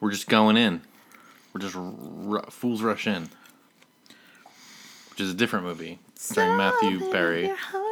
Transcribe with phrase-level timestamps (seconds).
[0.00, 0.80] We're just going in.
[1.52, 3.28] We're just r- fools rush in,
[5.10, 7.84] which is a different movie starring Matthew Something Perry your heart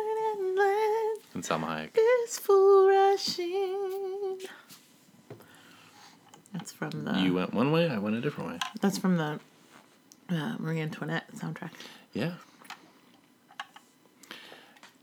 [1.35, 1.99] and Salma Hayek.
[2.25, 4.39] is full rushing.
[6.53, 7.19] That's from the.
[7.19, 8.59] You went one way, I went a different way.
[8.80, 9.38] That's from the
[10.30, 11.70] uh, Marie Antoinette soundtrack.
[12.12, 12.32] Yeah.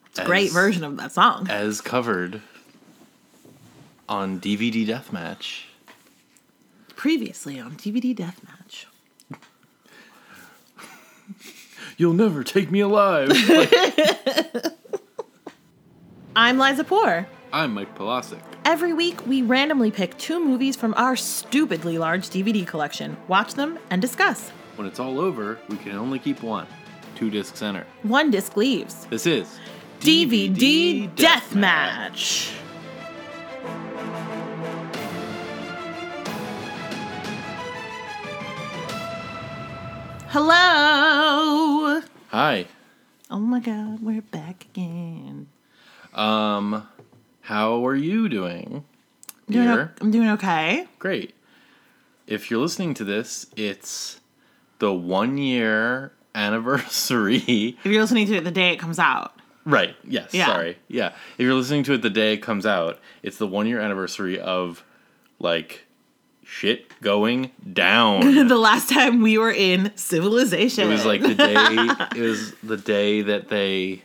[0.07, 1.47] It's a great version of that song.
[1.49, 2.41] As covered
[4.07, 5.63] on DVD Deathmatch.
[7.05, 8.85] Previously on DVD Deathmatch.
[11.97, 13.29] You'll never take me alive.
[16.35, 17.27] I'm Liza Poor.
[17.53, 18.41] I'm Mike Polasic.
[18.65, 23.77] Every week, we randomly pick two movies from our stupidly large DVD collection, watch them,
[23.91, 24.49] and discuss.
[24.75, 26.65] When it's all over, we can only keep one.
[27.13, 27.85] Two discs enter.
[28.01, 29.05] One disc leaves.
[29.11, 29.59] This is
[29.99, 32.64] DVD Deathmatch.
[40.37, 42.01] Hello.
[42.27, 42.65] Hi.
[43.31, 45.47] Oh my god, we're back again.
[46.13, 46.85] Um,
[47.39, 48.83] how are you doing?
[49.49, 49.93] Doing o- Dear?
[50.01, 50.87] I'm doing okay.
[50.99, 51.35] Great.
[52.27, 54.19] If you're listening to this, it's
[54.79, 57.37] the one year anniversary.
[57.79, 59.39] If you're listening to it the day it comes out.
[59.63, 59.95] Right.
[60.03, 60.33] Yes.
[60.33, 60.47] Yeah.
[60.47, 60.77] Sorry.
[60.89, 61.13] Yeah.
[61.37, 64.37] If you're listening to it the day it comes out, it's the one year anniversary
[64.37, 64.83] of
[65.39, 65.84] like
[66.45, 68.47] shit going down.
[68.47, 70.87] the last time we were in civilization.
[70.87, 71.55] It was like the day.
[72.15, 74.03] it was the day that they,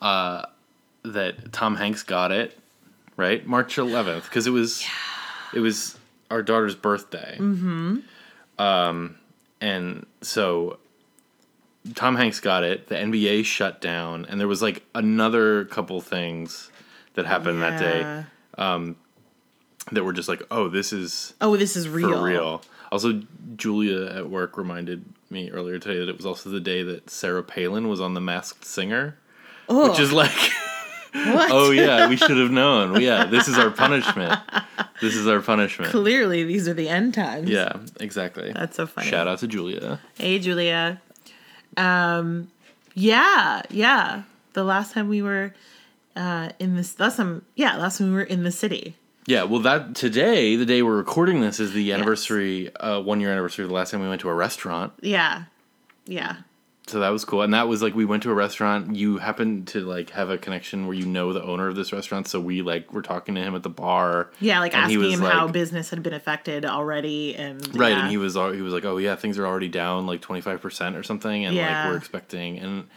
[0.00, 0.46] uh,
[1.04, 2.56] that Tom Hanks got it,
[3.16, 3.44] right?
[3.46, 4.84] March 11th, because it was,
[5.54, 5.98] it was
[6.30, 7.36] our daughter's birthday.
[7.38, 7.98] Mm-hmm.
[8.58, 9.16] Um,
[9.60, 10.78] and so
[11.94, 12.88] Tom Hanks got it.
[12.88, 16.70] The NBA shut down, and there was like another couple things
[17.14, 18.24] that happened that day Yeah.
[19.90, 22.10] That were just like, oh, this is Oh, this is real.
[22.12, 22.62] for real.
[22.90, 23.22] Also,
[23.56, 27.42] Julia at work reminded me earlier today that it was also the day that Sarah
[27.42, 29.16] Palin was on The Masked Singer,
[29.68, 30.30] Oh, which is like,
[31.14, 31.50] what?
[31.52, 33.00] oh yeah, we should have known.
[33.00, 34.38] Yeah, this is our punishment.
[35.00, 35.90] This is our punishment.
[35.90, 37.48] Clearly, these are the end times.
[37.48, 38.52] Yeah, exactly.
[38.52, 39.08] That's so funny.
[39.08, 39.98] Shout out to Julia.
[40.18, 41.00] Hey, Julia.
[41.76, 42.50] Um,
[42.94, 44.22] yeah, yeah.
[44.52, 45.54] The last time we were
[46.14, 48.96] uh, in this, last time, yeah, last time we were in the city.
[49.26, 53.30] Yeah, well, that today, the day we're recording this, is the anniversary, uh, one year
[53.30, 54.92] anniversary of the last time we went to a restaurant.
[55.00, 55.44] Yeah,
[56.06, 56.38] yeah.
[56.88, 58.96] So that was cool, and that was like we went to a restaurant.
[58.96, 62.26] You happened to like have a connection where you know the owner of this restaurant,
[62.26, 64.30] so we like were talking to him at the bar.
[64.40, 68.00] Yeah, like asking was, him how business had been affected already, and Right, yeah.
[68.02, 70.60] and he was he was like, "Oh yeah, things are already down like twenty five
[70.60, 71.84] percent or something," and Yeah.
[71.84, 72.88] like we're expecting and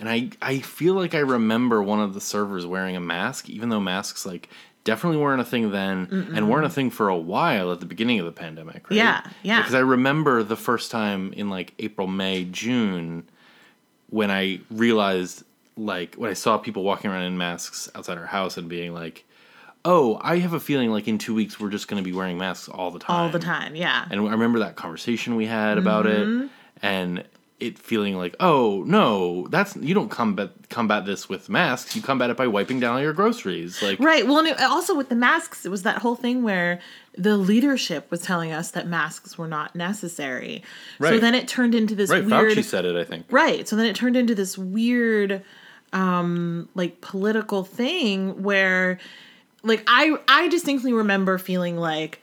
[0.00, 3.68] and I I feel like I remember one of the servers wearing a mask, even
[3.68, 4.48] though masks like
[4.84, 8.20] definitely weren't a thing then and weren't a thing for a while at the beginning
[8.20, 8.88] of the pandemic.
[8.90, 8.96] Right?
[8.96, 9.58] Yeah, yeah.
[9.60, 13.28] Because I remember the first time in like April, May, June
[14.10, 15.42] when I realized
[15.76, 19.24] like when I saw people walking around in masks outside our house and being like.
[19.86, 22.38] Oh, I have a feeling like in two weeks we're just going to be wearing
[22.38, 23.76] masks all the time all the time.
[23.76, 26.44] Yeah, and I remember that conversation we had about Mm-hmm.
[26.44, 27.24] it, and
[27.60, 31.94] it feeling like, oh no, that's you don't combat combat this with masks.
[31.94, 33.80] You combat it by wiping down all your groceries.
[33.80, 34.26] Like, Right.
[34.26, 36.80] Well, and it, also with the masks, it was that whole thing where
[37.16, 40.62] the leadership was telling us that masks were not necessary.
[40.98, 41.10] Right.
[41.10, 42.24] So then it turned into this right?
[42.24, 42.58] weird.
[42.58, 42.96] Fauci said it.
[42.96, 43.26] I think.
[43.30, 43.68] Right.
[43.68, 45.44] So then it turned into this weird,
[45.92, 48.98] um, like political thing where,
[49.62, 52.20] like, I I distinctly remember feeling like.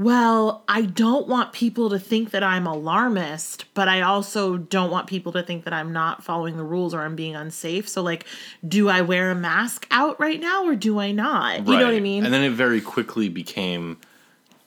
[0.00, 5.08] Well, I don't want people to think that I'm alarmist, but I also don't want
[5.08, 7.86] people to think that I'm not following the rules or I'm being unsafe.
[7.86, 8.24] So, like,
[8.66, 11.66] do I wear a mask out right now or do I not?
[11.68, 12.24] You know what I mean?
[12.24, 13.98] And then it very quickly became,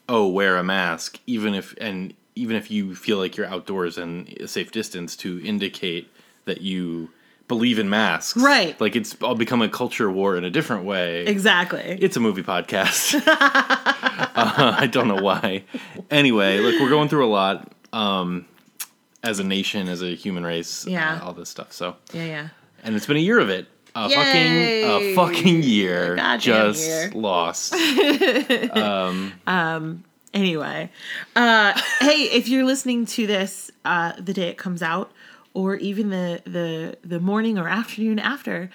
[0.08, 4.30] oh, wear a mask, even if and even if you feel like you're outdoors and
[4.40, 6.12] a safe distance to indicate
[6.46, 7.10] that you
[7.48, 8.42] believe in masks.
[8.42, 8.80] Right.
[8.80, 11.26] Like it's all become a culture war in a different way.
[11.26, 11.98] exactly.
[12.02, 13.16] It's a movie podcast.
[13.28, 15.64] uh, I don't know why.
[16.10, 18.46] Anyway, look, we're going through a lot um,
[19.24, 21.20] as a nation, as a human race, Yeah.
[21.22, 21.72] uh, all this stuff.
[21.74, 22.48] So, yeah, yeah.
[22.84, 23.68] and it's been a year of it.
[23.96, 24.16] A Yay!
[24.16, 26.40] fucking, a fucking year Goddamn
[26.74, 27.12] just year.
[27.14, 27.76] lost.
[30.34, 30.90] Anyway,
[31.36, 35.12] uh, hey, if you're listening to this uh, the day it comes out,
[35.54, 38.70] or even the the the morning or afternoon after,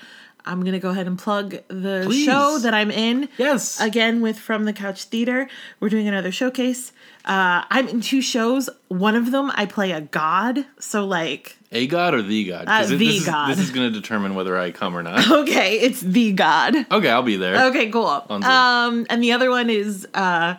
[0.44, 2.24] I'm gonna go ahead and plug the Please.
[2.24, 3.28] show that I'm in.
[3.38, 3.80] Yes.
[3.80, 5.48] Again with From the Couch Theatre,
[5.80, 6.92] we're doing another showcase.
[7.24, 8.70] Uh, I'm in two shows.
[8.88, 12.64] One of them I play a god, so like a god or the god?
[12.66, 13.50] Uh, it- the this is, god.
[13.50, 15.30] This is going to determine whether I come or not.
[15.42, 16.74] okay, it's the god.
[16.90, 17.66] Okay, I'll be there.
[17.66, 18.06] Okay, cool.
[18.30, 20.54] Um, and the other one is uh,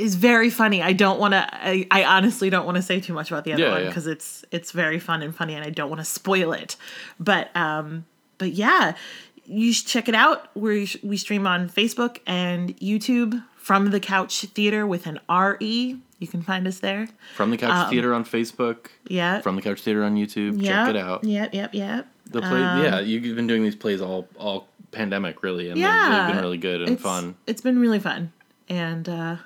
[0.00, 0.82] is very funny.
[0.82, 1.46] I don't want to.
[1.52, 3.88] I, I honestly don't want to say too much about the other Yeah, one yeah.
[3.88, 6.76] because it's it's very fun and funny, and I don't want to spoil it.
[7.18, 8.06] But um,
[8.38, 8.94] but yeah,
[9.44, 10.48] you should check it out.
[10.56, 15.96] We we stream on Facebook and YouTube from the Couch Theatre with an R E.
[16.18, 17.08] You can find us there.
[17.34, 18.88] From the Couch Theatre on Facebook.
[19.08, 19.40] Yeah.
[19.40, 20.60] From the Couch Theatre on YouTube.
[20.62, 21.24] yep, Check it out.
[21.24, 21.54] Yep.
[21.54, 21.74] Yep.
[21.74, 22.06] Yep.
[22.26, 26.26] The play, yeah, you've been doing these plays all all pandemic really, and they've- Yeah,
[26.26, 27.34] they've been really good and it's, fun.
[27.46, 28.32] It's been really fun,
[28.68, 29.36] and uh,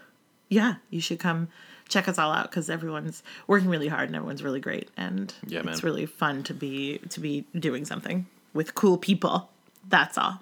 [0.48, 1.48] yeah, you should come
[1.88, 5.62] check us all out because everyone's working really hard and everyone's really great, and Yeah,
[5.66, 9.50] it's really fun to be to be doing something with cool people.
[9.88, 10.40] That's all.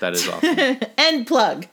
[0.00, 0.78] That is awesome.
[0.98, 1.66] End plug.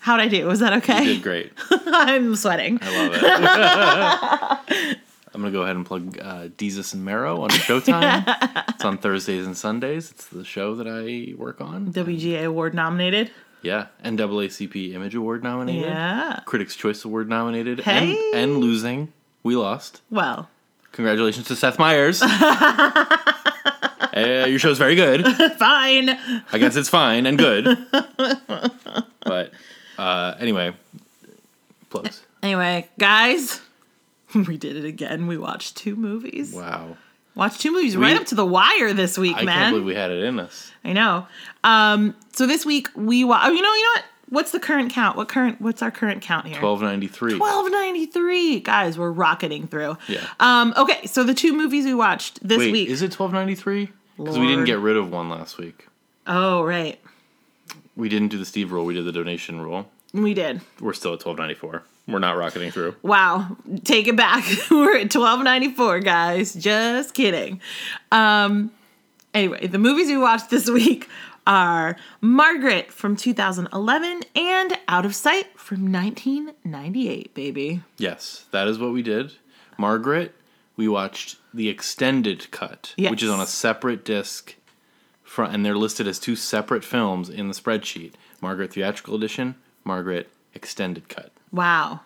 [0.00, 0.46] How'd I do?
[0.46, 1.02] Was that okay?
[1.02, 1.52] you did great.
[1.70, 2.78] I'm sweating.
[2.80, 4.98] I love it.
[5.34, 8.24] I'm gonna go ahead and plug uh, Desus and Mero on Showtime.
[8.70, 10.10] it's on Thursdays and Sundays.
[10.10, 11.92] It's the show that I work on.
[11.92, 13.30] WGA award nominated.
[13.62, 15.82] Yeah, NAACP Image Award nominated.
[15.86, 16.40] Yeah.
[16.44, 17.80] Critics' Choice Award nominated.
[17.80, 18.12] Hey.
[18.32, 19.12] And, and losing.
[19.42, 20.00] We lost.
[20.10, 20.48] Well,
[20.92, 22.22] Congratulations to Seth Meyers.
[24.16, 25.24] Uh, your show's very good.
[25.58, 26.08] fine.
[26.10, 27.78] I guess it's fine and good.
[29.20, 29.52] But
[29.96, 30.72] uh, anyway,
[31.90, 32.24] plugs.
[32.42, 33.60] Anyway, guys,
[34.34, 35.28] we did it again.
[35.28, 36.52] We watched two movies.
[36.52, 36.96] Wow.
[37.38, 39.48] Watched two movies right up to the wire this week, I man.
[39.48, 40.72] I can't believe we had it in us.
[40.84, 41.28] I know.
[41.62, 44.04] Um, so this week we wa- oh, you know, you know what?
[44.30, 45.16] What's the current count?
[45.16, 45.60] What current?
[45.60, 46.60] What's our current count here?
[46.60, 47.38] 1293.
[47.38, 48.58] Twelve ninety three.
[48.58, 49.96] Guys, we're rocketing through.
[50.08, 50.26] Yeah.
[50.40, 50.74] Um.
[50.76, 51.06] Okay.
[51.06, 52.88] So the two movies we watched this Wait, week.
[52.88, 53.88] is it 1293?
[54.16, 55.86] Because we didn't get rid of one last week.
[56.26, 56.98] oh right,
[57.94, 58.84] We didn't do the Steve rule.
[58.84, 59.88] We did the donation rule.
[60.12, 60.60] we did.
[60.80, 61.84] We're still at 1294.
[62.08, 62.96] We're not rocketing through.
[63.02, 63.56] Wow.
[63.84, 64.44] Take it back.
[64.70, 66.54] we're at twelve ninety four, guys.
[66.54, 67.60] Just kidding.
[68.10, 68.72] Um.
[69.34, 71.08] Anyway, the movies we watched this week
[71.46, 77.82] are Margaret from 2011 and Out of Sight from 1998, baby.
[77.96, 79.32] Yes, that is what we did.
[79.78, 80.34] Margaret,
[80.76, 84.56] we watched the extended cut, which is on a separate disc,
[85.22, 88.12] front, and they're listed as two separate films in the spreadsheet.
[88.40, 89.54] Margaret theatrical edition,
[89.84, 91.32] Margaret extended cut.
[91.52, 92.00] Wow.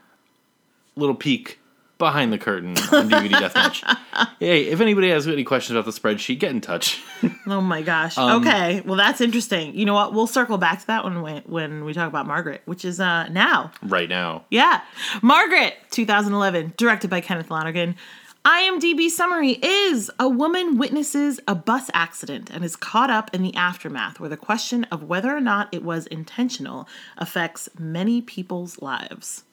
[0.96, 1.58] Little peek
[1.98, 3.98] behind the curtain on DVD Deathmatch.
[4.40, 7.00] Hey, if anybody has any questions about the spreadsheet, get in touch.
[7.46, 8.18] Oh my gosh.
[8.18, 8.80] Um, okay.
[8.84, 9.74] Well, that's interesting.
[9.76, 10.12] You know what?
[10.12, 13.28] We'll circle back to that one when, when we talk about Margaret, which is uh
[13.28, 13.70] now.
[13.84, 14.44] right now.
[14.50, 14.82] Yeah.
[15.22, 17.94] Margaret, 2011, directed by Kenneth Lonergan.
[18.44, 23.54] IMDb summary is a woman witnesses a bus accident and is caught up in the
[23.54, 29.44] aftermath where the question of whether or not it was intentional affects many people's lives.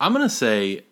[0.00, 0.84] I'm gonna say,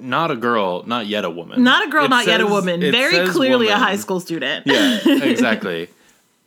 [0.00, 1.62] not a girl, not yet a woman.
[1.62, 2.80] Not a girl, It not yet a woman.
[2.80, 4.66] Very says clearly a high school student.
[4.66, 5.88] Yeah, exactly.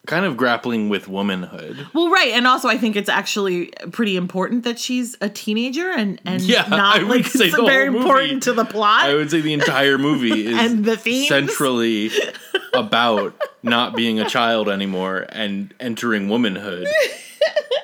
[0.06, 1.88] Kind of grappling with womanhood.
[1.94, 6.20] Well, right, and also I think it's actually pretty important that she's a teenager and
[6.26, 9.02] and Yeah, not I would like say it's very movie- important to the plot.
[9.06, 11.28] I would say the entire movie is And the themes?
[11.28, 12.12] centrally
[12.74, 16.88] about not being a child anymore and entering womanhood.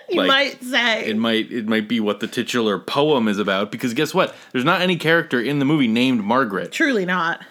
[0.09, 1.05] you like, might say.
[1.05, 4.35] It might it might be what the titular poem is about because guess what?
[4.51, 6.71] There's not any character in the movie named Margaret.
[6.71, 7.41] Truly not.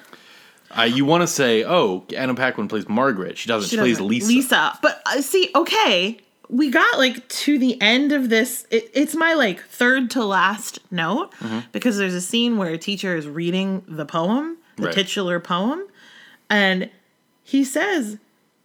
[0.76, 3.37] Uh, you want to say, oh, Anna Paquin plays Margaret.
[3.38, 3.70] She doesn't.
[3.70, 4.06] She, plays doesn't.
[4.08, 4.28] Lisa.
[4.28, 4.78] Lisa.
[4.82, 6.19] But uh, see, okay,
[6.49, 8.67] we got like to the end of this.
[8.70, 11.61] It, it's my like third to last note Mm-hmm.
[11.72, 14.94] because there's a scene where a teacher is reading the poem, the Right.
[14.94, 15.82] titular poem,
[16.48, 16.89] and
[17.43, 18.19] he says,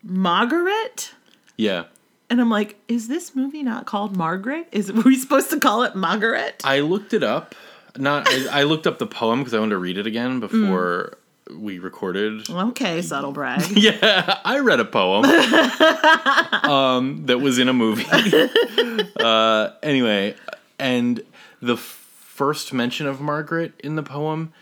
[0.03, 1.12] Margaret.
[1.57, 1.85] Yeah.
[2.29, 4.67] And I'm like, is this movie not called Margaret?
[4.71, 6.62] Is were we supposed to call it Margaret?
[6.63, 7.55] I looked it up.
[7.97, 8.27] Not.
[8.29, 11.17] I, I looked up the poem because I wanted to read it again before
[11.51, 12.49] we recorded.
[12.49, 13.61] Okay, subtle brag.
[13.77, 15.25] Yeah, I read a poem
[16.69, 18.05] um, that was in a movie.
[19.19, 20.35] uh, anyway,
[20.79, 21.21] and
[21.61, 24.53] the first mention of Margaret in the poem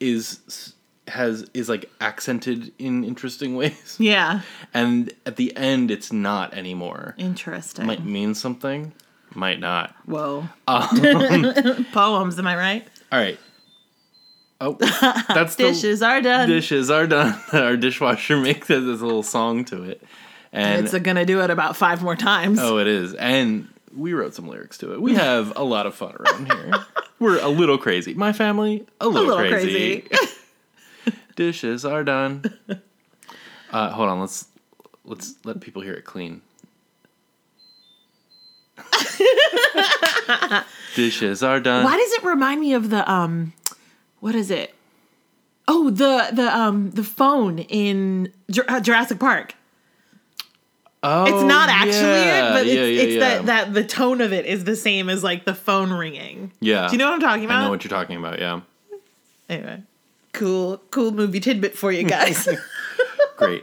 [0.00, 0.72] is
[1.08, 4.40] has is like accented in interesting ways, yeah,
[4.74, 7.14] and at the end, it's not anymore.
[7.18, 7.86] interesting.
[7.86, 8.92] Might mean something,
[9.34, 9.94] might not.
[10.06, 10.48] Whoa.
[10.66, 12.88] Um, Poems, am I right?
[13.12, 13.38] All right.
[14.60, 14.72] Oh,
[15.28, 16.48] that's the Dishes are done.
[16.48, 17.38] dishes are done.
[17.52, 20.02] Our dishwasher makes a little song to it,
[20.52, 22.58] and It's gonna do it about five more times.
[22.60, 23.12] oh, it is.
[23.14, 25.00] And we wrote some lyrics to it.
[25.02, 26.72] We have a lot of fun around here.
[27.18, 28.14] We're a little crazy.
[28.14, 30.00] My family, a a little, little crazy.
[30.02, 30.32] crazy.
[31.34, 32.42] Dishes are done.
[33.70, 34.20] Uh, hold on.
[34.20, 34.46] Let's
[35.04, 36.40] let's let people hear it clean.
[40.94, 41.84] Dishes are done.
[41.84, 43.52] Why does it remind me of the um,
[44.26, 44.74] what is it?
[45.68, 48.32] Oh, the the um the phone in
[48.68, 49.54] uh, Jurassic Park.
[51.02, 54.20] Oh, It's not actually yeah, it, but it's, yeah, yeah, it's that that the tone
[54.20, 56.50] of it is the same as like the phone ringing.
[56.60, 56.88] Yeah.
[56.88, 57.60] Do you know what I'm talking about?
[57.60, 58.40] I know what you're talking about.
[58.40, 58.60] Yeah.
[59.48, 59.82] Anyway,
[60.32, 62.48] cool, cool movie tidbit for you guys.
[63.36, 63.62] Great.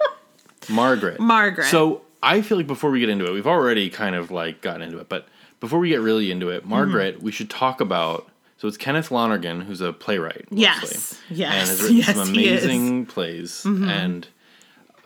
[0.70, 1.20] Margaret.
[1.20, 1.66] Margaret.
[1.68, 4.82] So I feel like before we get into it, we've already kind of like gotten
[4.82, 5.28] into it, but
[5.60, 7.26] before we get really into it, Margaret, Mm-hmm.
[7.26, 8.30] we should talk about.
[8.64, 10.50] So it's Kenneth Lonergan, who's a playwright.
[10.50, 11.20] Mostly, Yes.
[11.30, 11.52] Yes.
[11.54, 12.16] and has written Yes, some.
[12.30, 12.34] Mm-hmm.
[12.34, 14.26] amazing plays and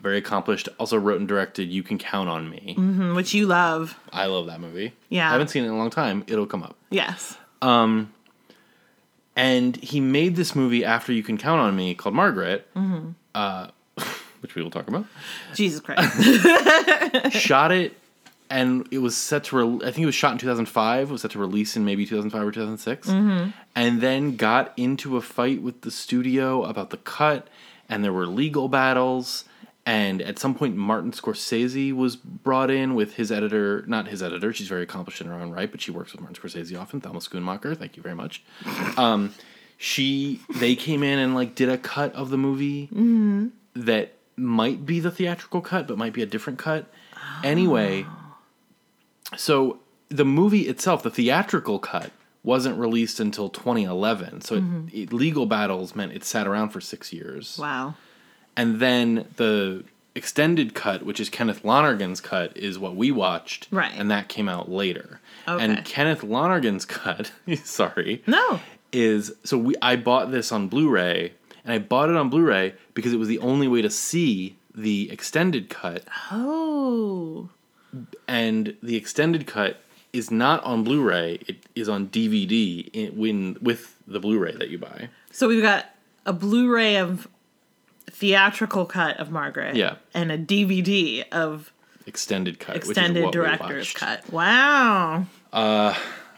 [0.00, 0.68] very accomplished.
[0.78, 3.98] Also wrote and directed "You Can Count on Me." Mhm, which you love.
[4.12, 4.92] I love that movie.
[5.08, 5.28] Yeah.
[5.28, 6.22] I haven't seen it in a long time.
[6.28, 6.76] It'll come up.
[6.90, 7.36] Yes.
[7.60, 8.12] Um,
[9.34, 13.08] And he made this movie after "You Can Count on Me" called Margaret, Mm-hmm.
[13.34, 13.70] uh,
[14.40, 15.04] which we will talk about.
[15.52, 17.32] Jesus Christ.
[17.32, 17.96] shot it
[18.50, 21.30] and it was set to re- i think it was shot in 2005 was set
[21.32, 23.50] to release in maybe 2005 or 2006 Mm-hmm.
[23.74, 27.48] and then got into a fight with the studio about the cut
[27.88, 29.44] and there were legal battles
[29.86, 34.52] and at some point martin scorsese was brought in with his editor not his editor
[34.52, 37.18] she's very accomplished in her own right but she works with martin scorsese often thelma
[37.20, 38.42] schoonmaker thank you very much
[38.96, 39.32] um,
[39.76, 42.88] she they came in and like did a cut of the movie
[43.74, 46.86] that might be the theatrical cut, but might be a different cut.
[47.44, 48.04] Anyway,
[49.36, 52.10] so the movie itself, the theatrical cut,
[52.42, 54.40] wasn't released until 2011.
[54.42, 54.88] So it, mm-hmm.
[54.92, 57.58] it- legal battles meant it sat around for six years.
[57.60, 57.94] wow.
[58.56, 59.84] And then the
[60.16, 63.68] extended cut, which is Kenneth Lonergan's cut, is what we watched.
[63.70, 63.92] Right.
[63.96, 65.20] And that came out later.
[65.46, 65.62] Okay.
[65.64, 67.30] And Kenneth Lonergan's cut,
[67.62, 68.60] sorry, No.
[68.92, 73.12] is so we I bought this on Blu-ray and I bought it on Blu-ray because
[73.12, 77.48] it was the only way to see the extended cut Oh.
[78.26, 79.80] And the extended cut
[80.12, 84.78] is not on Blu-ray it is on DVD in, when with the Blu-ray that you
[84.78, 85.08] buy.
[85.30, 85.86] So we've got
[86.24, 87.28] a Blu-ray of
[88.10, 89.76] theatrical cut of Margaret.
[89.76, 89.96] Yeah.
[90.14, 91.72] And a DVD of
[92.06, 94.30] Extended cut which is extended director's cut.
[94.32, 95.26] Wow.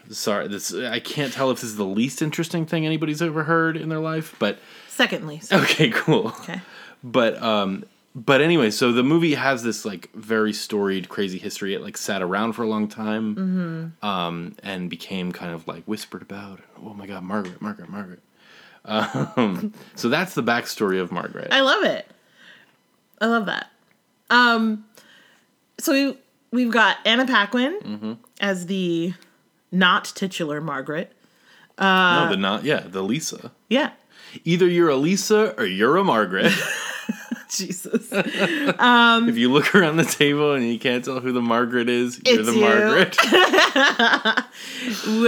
[0.09, 3.77] Sorry, this I can't tell if this is the least interesting thing anybody's ever heard
[3.77, 5.53] in their life, but Second least.
[5.53, 6.27] okay, cool.
[6.27, 6.61] Okay.
[7.03, 11.73] But um but anyway, so the movie has this like very storied, crazy history.
[11.73, 14.05] It like sat around for a long time, Mm-hmm.
[14.05, 16.59] um, and became kind of like whispered about.
[16.83, 18.19] Oh my God, Margaret, Margaret, Margaret.
[18.85, 21.49] Um, so that's the backstory of Margaret.
[21.51, 22.05] I love it.
[23.21, 23.67] I love that.
[24.29, 24.85] Um,
[25.79, 26.17] so we
[26.51, 28.13] we've got Anna Paquin Mm-hmm.
[28.39, 29.13] as the
[29.71, 31.13] not titular Margaret.
[31.79, 33.51] no, the not yeah, the Lisa.
[33.69, 33.91] Yeah.
[34.43, 36.51] Either you're a Lisa or you're a Margaret.
[37.49, 38.07] Jesus.
[38.11, 42.43] if you look around the table and you can't tell who the Margaret is, you're
[42.43, 42.61] the you.
[42.61, 43.17] Margaret.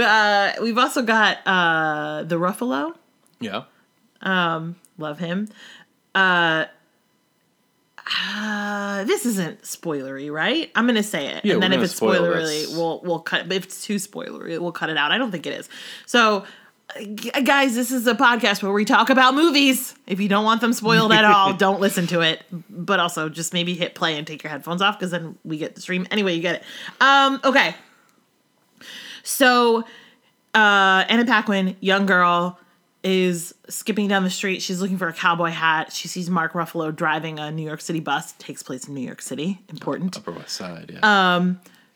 [0.04, 2.94] uh, we've also got uh, the Ruffalo.
[3.40, 3.64] yeah.
[4.96, 5.48] Love him.
[6.14, 6.66] Uh,
[8.06, 10.70] uh, this isn't spoilery, right?
[10.74, 12.76] I'm gonna say it, Yeah, and then if it's spoil spoilery, this.
[12.76, 13.48] we'll we'll cut.
[13.48, 15.10] But if it's too spoilery, we'll cut it out.
[15.10, 15.68] I don't think it is.
[16.06, 16.44] So,
[17.44, 19.94] guys, this is a podcast where we talk about movies.
[20.06, 22.42] If you don't want them spoiled at all, don't listen to it.
[22.70, 25.74] But also, just maybe hit play and take your headphones off because then we get
[25.74, 26.06] the stream.
[26.10, 26.62] Anyway, you get it.
[27.00, 27.74] Um, okay.
[29.22, 29.84] So,
[30.54, 32.58] uh, Anna Paquin, young girl,
[33.02, 34.62] is skipping down the street.
[34.62, 35.92] She's looking for a cowboy hat.
[35.92, 38.32] She sees Mark Ruffalo driving a New York City bus.
[38.32, 39.60] It Takes place in New York City.
[39.68, 40.16] Important.
[40.16, 41.00] Upper West Side, yeah.
[41.36, 41.54] Uh,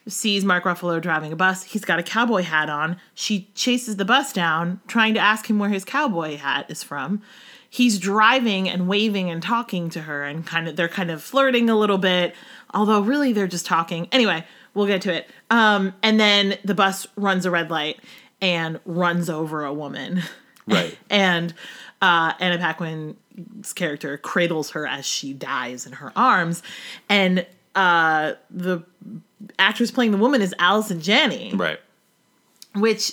[0.09, 1.63] Sees Mark Ruffalo driving a bus.
[1.65, 2.97] He's got a cowboy hat on.
[3.15, 7.23] She chases the bus down, trying to ask him where his cowboy hat is from.
[7.71, 11.69] He's driving and waving and talking to her, and kind of they're kind of flirting
[11.69, 12.35] a little bit,
[12.73, 14.09] although really they're just talking.
[14.11, 15.29] Anyway, we'll get to it.
[15.51, 18.01] Um, and then the bus runs a red light
[18.41, 20.23] and runs over a woman.
[20.67, 20.97] right.
[21.11, 21.53] and
[22.01, 26.63] uh, Anna Paquin's character cradles her as she dies in her arms,
[27.09, 28.83] and uh, the
[29.59, 31.81] actress playing the woman is Allison Janney, Right.
[32.75, 33.13] which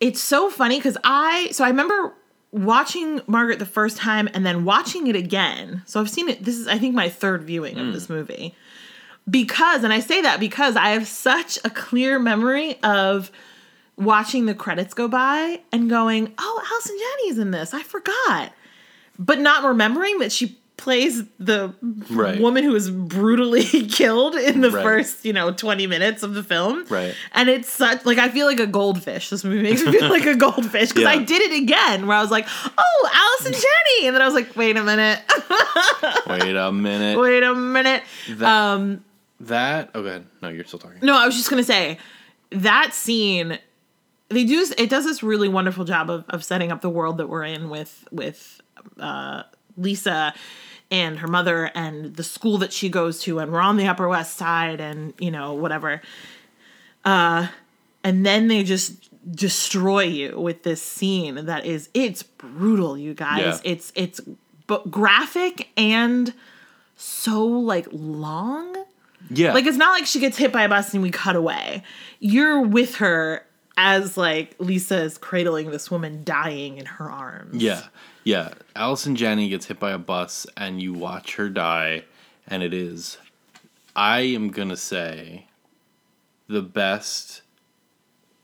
[0.00, 2.14] it's so funny because I so I remember
[2.50, 5.82] watching Margaret the first time and then watching it again.
[5.86, 6.44] So I've seen it.
[6.44, 7.92] This is I think my third viewing of hmm.
[7.92, 8.54] this movie
[9.28, 13.30] because, and I say that because I have such a clear memory of
[13.96, 17.74] watching the credits go by and going, "Oh, Allison Janney's in this.
[17.74, 18.52] I forgot,"
[19.18, 21.74] but not remembering that she plays the
[22.08, 22.40] Right.
[22.40, 24.82] woman who was brutally killed in the Right.
[24.82, 26.86] first, you know, 20 minutes of the film.
[26.88, 27.14] Right.
[27.32, 29.28] And it's such like I feel like a goldfish.
[29.28, 32.22] This movie makes me feel like a goldfish because I did it again where I
[32.22, 32.46] was like,
[32.78, 35.20] "Oh, Allison Janney." and then I was like, "Wait a minute,
[36.28, 37.18] Wait a minute.
[37.18, 39.04] wait a minute." That, Um,
[39.40, 39.90] that.
[39.94, 40.26] Oh, good.
[40.42, 40.98] No, you're still talking.
[41.02, 41.98] no, I was just gonna say
[42.50, 43.58] that scene.
[44.30, 44.64] They do.
[44.76, 47.68] It does this really wonderful job of, of setting up the world that we're in
[47.70, 48.60] with with
[49.00, 49.42] uh,
[49.78, 50.34] Lisa.
[50.90, 54.08] and her mother and the school that she goes to and we're on the upper
[54.08, 56.00] west side and you know whatever
[57.04, 57.46] uh
[58.02, 63.60] and then they just destroy you with this scene that is it's brutal you guys
[63.64, 63.72] Yeah.
[63.72, 64.20] it's it's
[64.66, 66.32] but graphic and
[66.96, 68.74] so like long
[69.28, 69.52] Yeah.
[69.52, 71.82] like it's not like she gets hit by a bus and we cut away.
[72.18, 73.44] You're with her
[73.76, 77.62] as like Lisa is cradling this woman dying in her arms.
[77.62, 77.82] Yeah,
[78.28, 78.50] yeah.
[78.76, 82.04] Allison Janney gets hit by a bus, and you watch her die,
[82.46, 83.18] and it is,
[83.96, 85.46] I am gonna say,
[86.46, 87.42] the best,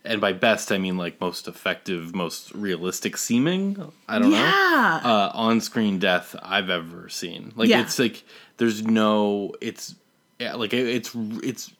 [0.04, 3.92] and by best I mean like most effective, most realistic seeming.
[4.08, 4.36] I don't know.
[4.36, 5.00] Yeah.
[5.04, 7.52] Uh, on-screen death I've ever seen.
[7.56, 7.80] Like Yeah.
[7.82, 8.24] it's like
[8.58, 9.52] there's no.
[9.60, 9.94] It's
[10.38, 11.10] yeah, like it- it's
[11.42, 11.72] it's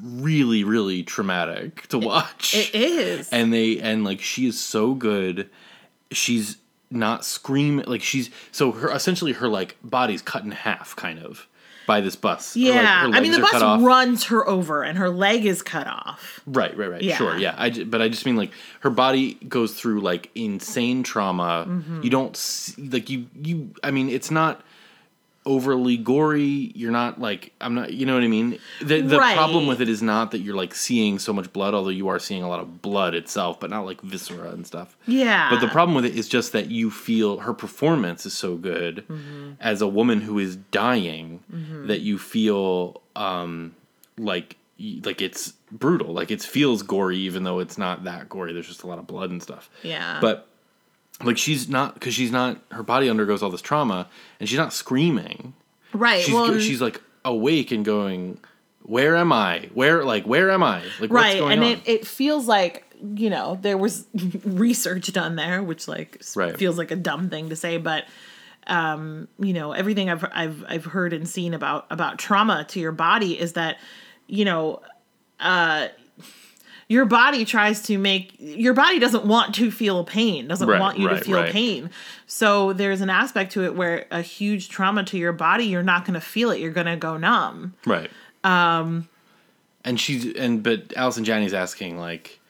[0.00, 3.28] really really traumatic to watch It is.
[3.30, 5.50] and they and like she is so good
[6.12, 6.58] she's
[6.90, 11.46] not scream like she's so her essentially her like body's cut in half kind of
[11.86, 13.08] by this bus like, yeah.
[13.08, 16.40] her I mean the bus runs her over and her leg is cut off.
[16.46, 17.16] right right right Yeah.
[17.16, 21.64] sure yeah I but i just mean like her body goes through like insane trauma
[21.68, 22.02] Mm-hmm.
[22.02, 24.60] you don't see, like you you i mean it's not
[25.50, 29.36] overly gory you're not like i'm not you know what i mean the, the Right.
[29.36, 32.18] problem with it is not that you're like seeing so much blood although you are
[32.18, 35.50] seeing a lot of blood itself but not like viscera and stuff Yeah.
[35.50, 39.04] But the problem with it is just that you feel her performance is so good
[39.08, 39.52] Mm-hmm.
[39.60, 41.40] as a woman who is dying
[41.86, 43.74] that you feel um,
[44.18, 44.56] like
[45.02, 46.12] like it's brutal.
[46.14, 48.52] Like it feels gory even though it's not that gory.
[48.54, 49.68] There's just a lot of blood and stuff.
[49.82, 50.18] Yeah.
[50.20, 50.46] But
[51.22, 54.08] like she's not because she's not her body undergoes all this trauma
[54.38, 55.54] and she's not screaming.
[55.92, 56.22] right.
[56.22, 58.38] She's well, she's like awake and going,
[58.82, 59.68] "Where am I?
[59.74, 60.80] Where like where am I?
[61.00, 62.84] Like what's right going and on?" it, it feels like
[63.16, 64.06] you know there was
[64.44, 66.56] research done there which like Right.
[66.58, 68.04] feels like a dumb thing to say but
[68.66, 72.92] um you know everything i've i've i've heard and seen about about trauma to your
[72.92, 73.78] body is that
[74.26, 74.82] you know
[75.40, 75.88] uh
[76.90, 80.98] your body tries to make your body doesn't want to feel pain doesn't Right, want
[80.98, 81.52] you to feel right.
[81.52, 81.88] pain
[82.26, 86.04] so there's an aspect to it where a huge trauma to your body you're not
[86.04, 88.10] going to feel it you're going to go numb Right.
[88.44, 89.08] Um
[89.84, 92.40] and she's and but Allison Janney's asking like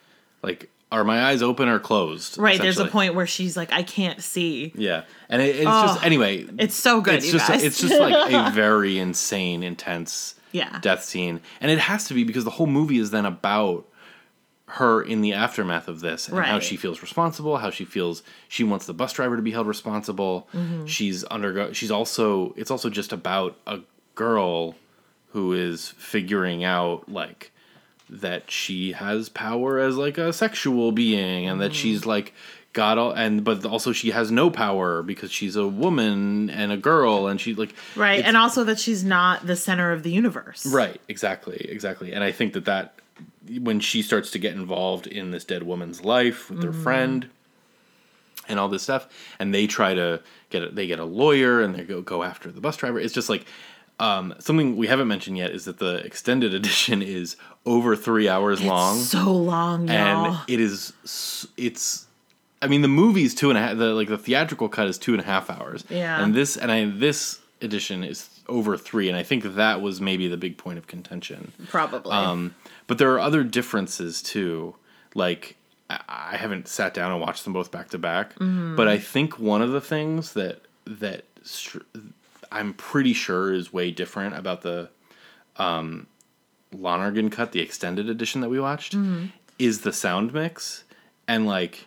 [0.43, 2.37] like are my eyes open or closed?
[2.39, 5.05] right there's a point where she's like i can't see Yeah.
[5.29, 7.63] And it, it's just Oh, anyway, it's so good it's you just guys.
[7.63, 10.79] it's just like a very insane intense Yeah.
[10.81, 11.41] death scene.
[11.61, 13.87] And it has to be because the whole movie is then about
[14.75, 18.63] her in the aftermath of this and how she feels responsible, how she feels she
[18.65, 20.47] wants the bus driver to be held responsible.
[20.55, 20.87] Mm-hmm.
[20.87, 23.81] She's undergo she's also it's also just about a
[24.15, 24.77] girl
[25.33, 27.53] who is figuring out like
[28.09, 31.61] that she has power as like a sexual being and Mm-hmm.
[31.63, 32.33] that she's like
[32.73, 36.77] got all and but also she has no power because she's a woman and a
[36.77, 40.65] girl and she like right and also that she's not the center of the universe
[40.67, 42.13] Right, exactly, exactly.
[42.13, 42.95] And I think that that
[43.61, 46.71] when she starts to get involved in this dead woman's life with Mm-hmm.
[46.71, 47.29] their friend
[48.49, 49.07] and all this stuff,
[49.39, 52.51] and they try to get a, they get a lawyer and they go go after
[52.51, 52.99] the bus driver.
[52.99, 53.45] It's just like
[53.99, 58.63] um, something we haven't mentioned yet is that the extended edition is over three hours
[58.63, 59.97] long, so long y'all.
[60.27, 60.93] and it is
[61.57, 62.07] it's.
[62.63, 63.77] I mean, the movie's two and a half.
[63.79, 65.85] The like the theatrical cut is two and a half hours.
[65.89, 66.23] Yeah.
[66.23, 70.29] and this and I this edition is over three, and I think that was maybe
[70.29, 71.53] the big point of contention.
[71.69, 72.55] probably Um,
[72.87, 74.75] but there are other differences too.
[75.15, 75.57] Like
[75.89, 78.77] I, I haven't sat down and watched them both back to back, Mm-hmm.
[78.77, 81.79] but I think one of the things that that str-
[82.53, 84.91] I'm pretty sure is way different about the
[85.57, 86.07] um,
[86.73, 89.27] Lonergan cut, the extended edition that we watched, Mm-hmm.
[89.59, 90.85] is the sound mix
[91.27, 91.87] and like.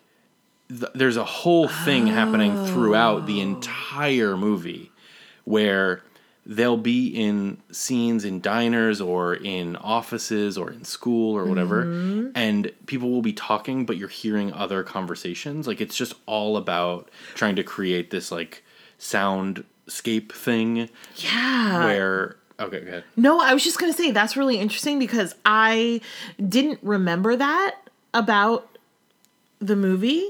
[0.69, 4.91] Th- there's a whole thing happening throughout the entire movie
[5.43, 6.01] where
[6.45, 11.85] they'll be in scenes in diners or in offices or in school or whatever.
[11.85, 12.29] Mm-hmm.
[12.35, 15.67] And people will be talking but you're hearing other conversations.
[15.67, 18.63] Like it's just all about trying to create this like
[18.99, 21.85] soundscape thing yeah.
[21.85, 26.01] where okay good No, I was just gonna say that's really interesting because I
[26.45, 27.77] didn't remember that
[28.13, 28.77] about
[29.59, 30.29] the movie,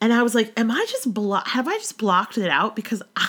[0.00, 3.02] and I was like, "Am I just blo- Have I just blocked it out?" Because
[3.16, 3.28] I,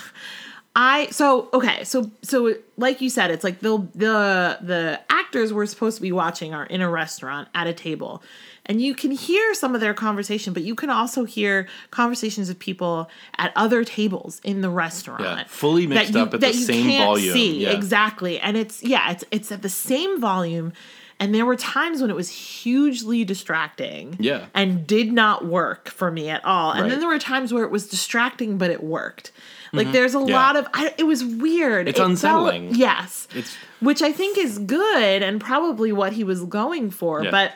[0.75, 5.67] I so okay, so so like you said, it's like the the the actors we're
[5.67, 8.23] supposed to be watching are in a restaurant at a table.
[8.65, 12.57] And you can hear some of their conversation, but you can also hear conversations of
[12.57, 15.21] people at other tables in the restaurant.
[15.21, 17.33] Yeah, fully mixed that up at the you same volume.
[17.33, 17.63] See.
[17.63, 17.71] Yeah.
[17.71, 18.39] Exactly.
[18.39, 20.73] And it's yeah, it's it's at the same volume
[21.19, 24.15] And there were times when it was hugely distracting.
[24.19, 24.45] Yeah.
[24.53, 26.71] And did not work for me at all.
[26.71, 26.89] And Right.
[26.89, 29.31] then there were times where it was distracting, but it worked.
[29.73, 30.29] Like there's a Mm-hmm.
[30.29, 30.35] Yeah.
[30.35, 31.87] lot of, I, it was weird.
[31.87, 32.75] It's It felt- unsettling.
[32.75, 33.27] yes.
[33.35, 37.23] It's Which I think is good and probably what he was going for.
[37.23, 37.31] Yeah.
[37.31, 37.53] But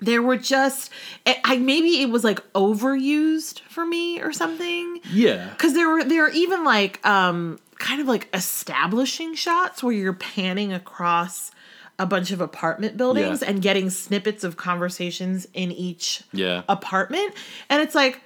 [0.00, 0.90] there were just,
[1.26, 5.50] I I- maybe it was like overused for me or something yeah.
[5.50, 10.12] because there were there are even like um kind of like establishing shots where you're
[10.14, 11.50] panning across
[11.98, 13.50] a bunch of apartment buildings Yeah.
[13.50, 16.62] and getting snippets of conversations in each Yeah.
[16.68, 17.34] apartment
[17.68, 18.22] and it's like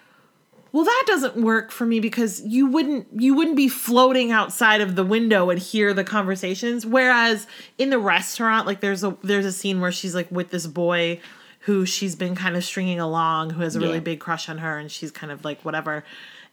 [0.75, 4.97] well that doesn't work for me because you wouldn't you wouldn't be floating outside of
[4.97, 7.47] the window and hear the conversations whereas
[7.79, 11.21] in the restaurant like there's a there's a scene where she's like with this boy
[11.61, 14.01] who she's been kind of stringing along who has a really Yeah.
[14.01, 16.05] big crush on her and she's kind of like whatever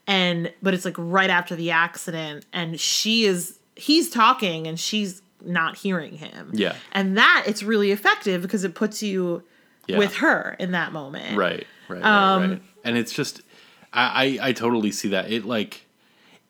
[0.06, 5.20] and but it's like right after the accident and she is he's talking and she's
[5.44, 6.76] not hearing him Yeah.
[6.92, 9.42] and that it's really effective because it puts you
[9.88, 9.98] Yeah.
[9.98, 12.62] with her in that moment Right, right, right, Um, right.
[12.84, 13.42] And it's just,
[13.92, 15.30] I, I, I totally see that.
[15.30, 15.86] It like,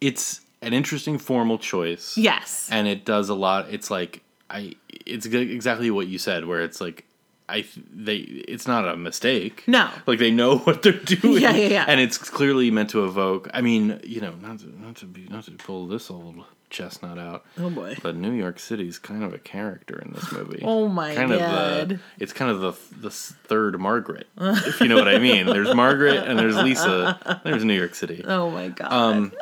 [0.00, 2.16] it's an interesting formal choice.
[2.16, 3.68] yes And it does a lot.
[3.70, 4.74] It's like, I,
[5.06, 7.04] it's exactly what you said, where it's like,
[7.48, 9.64] I, they, it's not a mistake.
[9.66, 9.90] No.
[10.06, 11.42] Like they know what they're doing.
[11.42, 11.84] Yeah, yeah, yeah.
[11.88, 13.50] And it's clearly meant to evoke.
[13.52, 17.18] I mean, you know, not to, not to be, not to pull this old chestnut
[17.18, 17.44] out.
[17.58, 17.96] Oh, boy.
[18.02, 20.60] But New York City's kind of a character in this movie.
[20.64, 21.88] Oh, my kind Of God.
[21.90, 25.46] the, it's kind of the the third Margaret, if you know what I mean.
[25.46, 27.40] There's Margaret and there's Lisa.
[27.44, 28.24] There's New York City.
[28.26, 29.32] oh my god Um,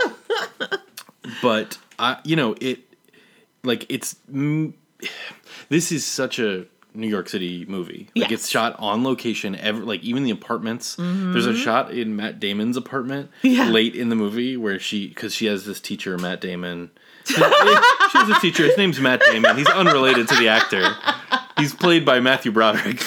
[1.43, 2.81] but I, you know, it
[3.63, 4.73] like it's mm,
[5.69, 8.11] this is such a New York City movie.
[8.17, 8.41] Like Yes.
[8.41, 9.55] it's shot on location.
[9.55, 10.97] Ever like even the apartments.
[10.99, 13.55] There's a shot in Matt Damon's apartment Mm-hmm.
[13.57, 13.69] Yeah.
[13.71, 16.91] late in the movie where she because she has this teacher Matt Damon.
[17.35, 18.65] She has a teacher.
[18.65, 19.57] His name's Matt Damon.
[19.57, 20.95] He's unrelated to the actor.
[21.59, 23.03] He's played by Matthew Broderick.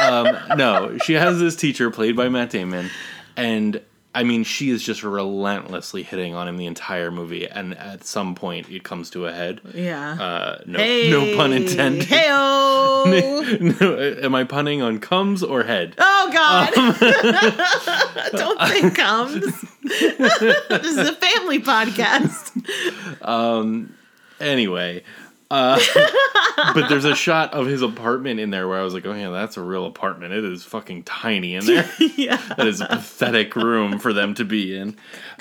[0.00, 2.90] Um, no, she has this teacher played by Matt Damon,
[3.36, 3.80] and
[4.16, 8.34] I mean, she is just relentlessly hitting on him the entire movie, and at some
[8.34, 9.60] point, it comes to a head.
[9.74, 12.08] yeah Uh, no, hey no pun intended.
[12.08, 13.80] Heyo.
[13.80, 15.94] no, am I punning on comes or head?
[15.98, 16.94] oh god Um.
[18.32, 22.52] don't think comes this is a family podcast
[23.22, 23.92] Um.
[24.40, 25.02] Anyway,
[25.50, 25.80] uh,
[26.74, 29.30] but there's a shot of his apartment in there where I was like, oh yeah,
[29.30, 30.32] that's a real apartment.
[30.32, 31.88] It is fucking tiny in there.
[32.16, 34.96] yeah that is a pathetic room for them to be in.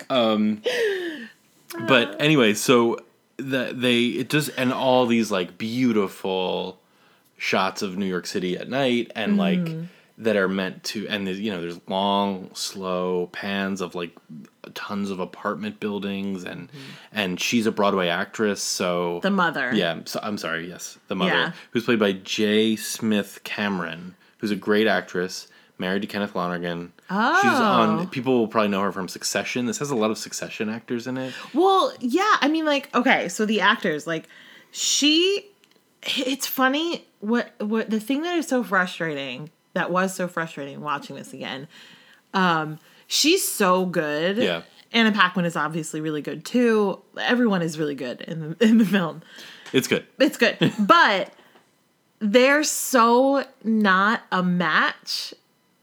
[0.09, 0.61] Um,
[1.87, 2.99] but anyway, so
[3.37, 6.79] that they it just and all these like beautiful
[7.37, 9.67] shots of New York City at night and like
[10.17, 14.11] that are meant to and you know there's long slow pans of like
[14.73, 16.79] tons of apartment buildings and mm-hmm.
[17.11, 20.67] and she's a Broadway actress so the mother yeah, so, I'm sorry.
[20.67, 21.51] Yes, the mother, Yeah.
[21.71, 22.75] who's played by J.
[22.75, 25.47] Smith Cameron, who's a great actress,
[25.77, 26.93] married to Kenneth Lonergan.
[27.09, 27.39] Oh.
[27.41, 27.99] She's on.
[27.99, 28.05] Oh.
[28.07, 29.65] People will probably know her from Succession.
[29.65, 31.33] This has a lot of Succession actors in it.
[31.53, 34.27] Well, yeah, I mean like okay, so the actors like
[34.71, 35.45] she
[36.03, 41.15] it's funny what what the thing that is so frustrating that was so frustrating watching
[41.15, 41.67] this again.
[42.33, 44.37] Um she's so good.
[44.37, 44.63] Yeah.
[44.91, 47.01] Anna Paquin is obviously really good too.
[47.19, 49.21] Everyone is really good in the in the film.
[49.73, 50.05] It's good.
[50.19, 50.57] It's good.
[50.79, 51.31] but
[52.19, 55.33] they're so not a match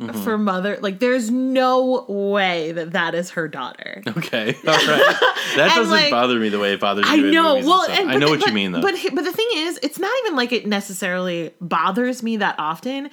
[0.00, 0.22] Mm-hmm.
[0.24, 0.78] for mother.
[0.80, 4.02] Like there's no way that that is her daughter.
[4.04, 5.16] Okay, all right.
[5.54, 7.28] That doesn't like- bother me the way it bothers you.
[7.28, 7.56] I know.
[7.58, 8.80] Well, and, I know what you mean though.
[8.80, 13.10] But but the thing is, it's not even like it necessarily bothers me that often.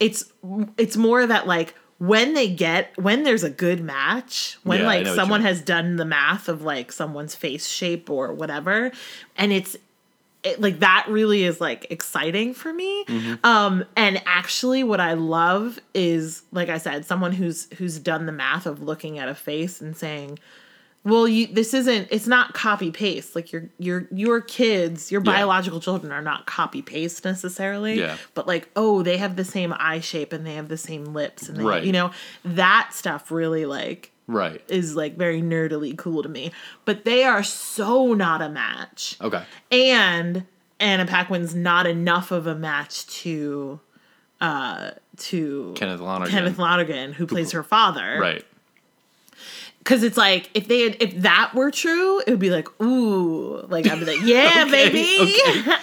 [0.00, 0.32] It's
[0.76, 5.04] it's more that like when they get when there's a good match, when Yeah, like
[5.04, 8.90] know what you someone has done the math of like someone's face shape or whatever,
[9.36, 9.76] and it's
[10.42, 13.04] it, like that really is like exciting for me.
[13.04, 13.44] Mm-hmm.
[13.44, 18.32] Um, and actually, what I love is like I said, someone who's who's done the
[18.32, 20.38] math of looking at a face and saying,
[21.04, 25.32] well you this isn't it's not copy paste like your your your kids your Yeah.
[25.32, 28.16] biological children are not copy paste necessarily Yeah.
[28.34, 31.48] but like oh they have the same eye shape and they have the same lips
[31.48, 31.84] and they, Right.
[31.84, 32.10] you know
[32.44, 34.62] that stuff really like right.
[34.68, 36.52] is like very nerdily cool to me
[36.84, 39.42] but they are so not a match Okay.
[39.72, 40.44] and
[40.78, 43.80] Anna Paquin's not enough of a match to
[44.40, 46.32] uh to Kenneth Lonergan.
[46.32, 48.44] Kenneth Lonergan who plays her father Right.
[49.90, 53.56] Cause it's like if they had if that were true, it would be like ooh,
[53.66, 55.36] like I'd be like yeah, Okay, baby.
[55.50, 55.72] Okay.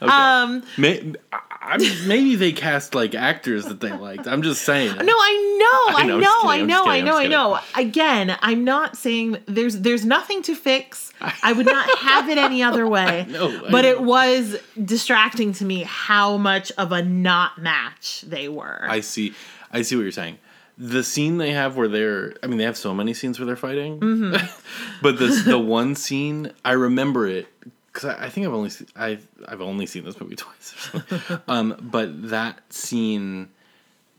[0.00, 4.28] Um, May, I, maybe they cast like actors that they liked.
[4.28, 4.94] I'm just saying.
[4.94, 7.58] no, I know, I know, know, I I I'm just know, I know, I know.
[7.74, 11.12] Again, I'm not saying there's there's nothing to fix.
[11.20, 13.26] I would not have it any other way.
[13.28, 18.86] know, but it was distracting to me how much of a not match they were.
[18.88, 19.34] I see.
[19.72, 20.38] I see what you're saying.
[20.78, 23.56] The scene they have where they're, I mean, they have so many scenes where they're
[23.56, 24.46] fighting, Mm-hmm.
[25.02, 27.46] but this the one scene I remember it
[27.92, 30.74] because I, I think I've only se- I've I've only seen this movie twice.
[31.48, 33.48] Um, but that scene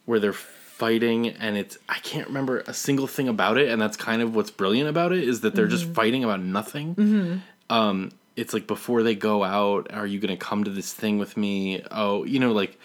[0.06, 3.98] where they're fighting and it's I can't remember a single thing about it, and that's
[3.98, 5.72] kind of what's brilliant about it is that they're Mm-hmm.
[5.78, 7.42] just fighting about nothing.
[7.70, 11.18] Um, it's like before they go out, are you going to come to this thing
[11.20, 11.84] with me?
[11.92, 12.80] Oh, you know, like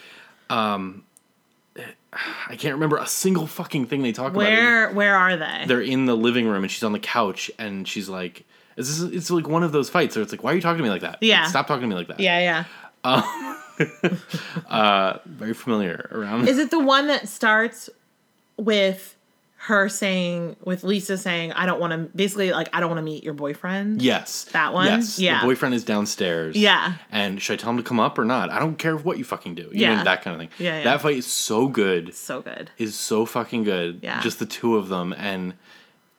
[2.49, 4.39] I can't remember a single fucking thing they talk about.
[4.39, 5.65] where where are they?
[5.67, 8.45] They're in the living room and she's on the couch and she's like,
[8.77, 10.79] "Is this?" It's like one of those fights where it's like, "Why are you talking
[10.79, 11.19] to me like that?
[11.23, 11.43] Yeah.
[11.43, 12.65] Like, stop talking to me like that." yeah, yeah.
[13.05, 13.57] Uh,
[14.69, 16.49] uh, very familiar around.
[16.49, 17.89] Is it the one that starts
[18.59, 19.17] with
[19.67, 23.03] her saying with Lisa saying I don't want to basically like I don't want to
[23.05, 24.03] meet your boyfriend?
[24.03, 24.87] yes, That one?
[24.87, 25.41] Yes, Yeah.
[25.41, 26.57] The boyfriend is downstairs.
[26.57, 26.95] Yeah.
[27.13, 28.51] and should I tell him to come up or not?
[28.51, 29.63] I don't care what you fucking do.
[29.63, 29.97] You Yeah.
[29.99, 30.49] know, that kind of thing.
[30.59, 30.85] Yeah, yeah.
[30.85, 32.13] That fight is so good.
[32.13, 32.71] So good.
[32.77, 34.01] is so fucking good.
[34.03, 34.21] Yeah.
[34.21, 35.55] Just the two of them and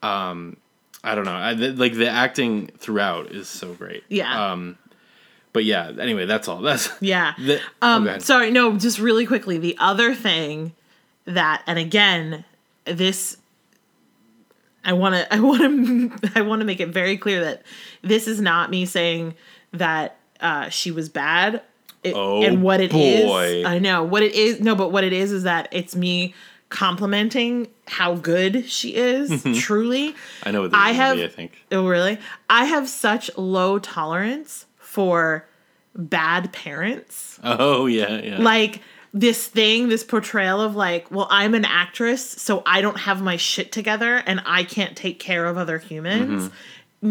[0.02, 0.56] um
[1.02, 1.36] I don't know.
[1.38, 4.04] I, th- like the acting throughout is so great.
[4.08, 4.52] Yeah.
[4.52, 4.78] Um
[5.52, 6.62] but yeah, anyway, that's all.
[6.62, 7.34] That's Yeah.
[7.38, 8.22] The, oh, Um ahead.
[8.22, 9.58] sorry, no, just really quickly.
[9.58, 10.72] The other thing
[11.26, 12.44] that and again,
[12.84, 13.36] this
[14.84, 15.60] I want to I want
[16.22, 17.62] to I want to make it very clear that
[18.02, 19.34] this is not me saying
[19.72, 21.54] that uh she was bad.
[22.02, 23.64] It- Oh, and what it is, boy.
[23.64, 24.60] I know what it is.
[24.60, 26.34] No, but what it is is that it's me
[26.68, 30.14] complimenting how good she is, truly.
[30.42, 31.64] I know what this I is have be, I think.
[31.72, 32.18] Oh, really?
[32.50, 35.46] I have such low tolerance for
[35.96, 37.40] bad parents.
[37.42, 38.38] Oh yeah, yeah.
[38.38, 38.82] Like
[39.16, 43.36] this thing, this portrayal of like, well, I'm an actress, so I don't have my
[43.36, 46.48] shit together and I can't take care of other humans.
[46.48, 46.54] Mm-hmm.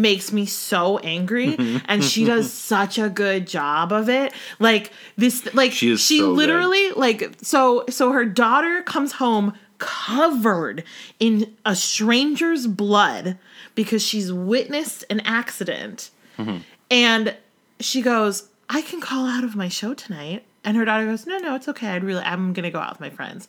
[0.00, 4.32] Makes me so angry, and she does such a good job of it.
[4.58, 6.36] Like this, like She she so good.
[6.36, 10.84] literally like so so her daughter comes home covered
[11.20, 13.38] in a stranger's blood
[13.74, 16.58] because she's witnessed an accident Mm-hmm.
[16.90, 17.36] and
[17.78, 21.38] she goes i can call out of my show tonight and her daughter goes no
[21.38, 23.48] no it's okay i'd really i'm gonna go out with my friends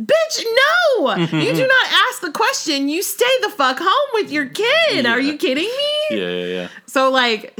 [0.00, 0.44] bitch
[0.98, 5.06] no you do not ask the question you stay the fuck home with your kid
[5.06, 6.68] are you kidding me yeah, yeah, yeah.
[6.86, 7.54] so like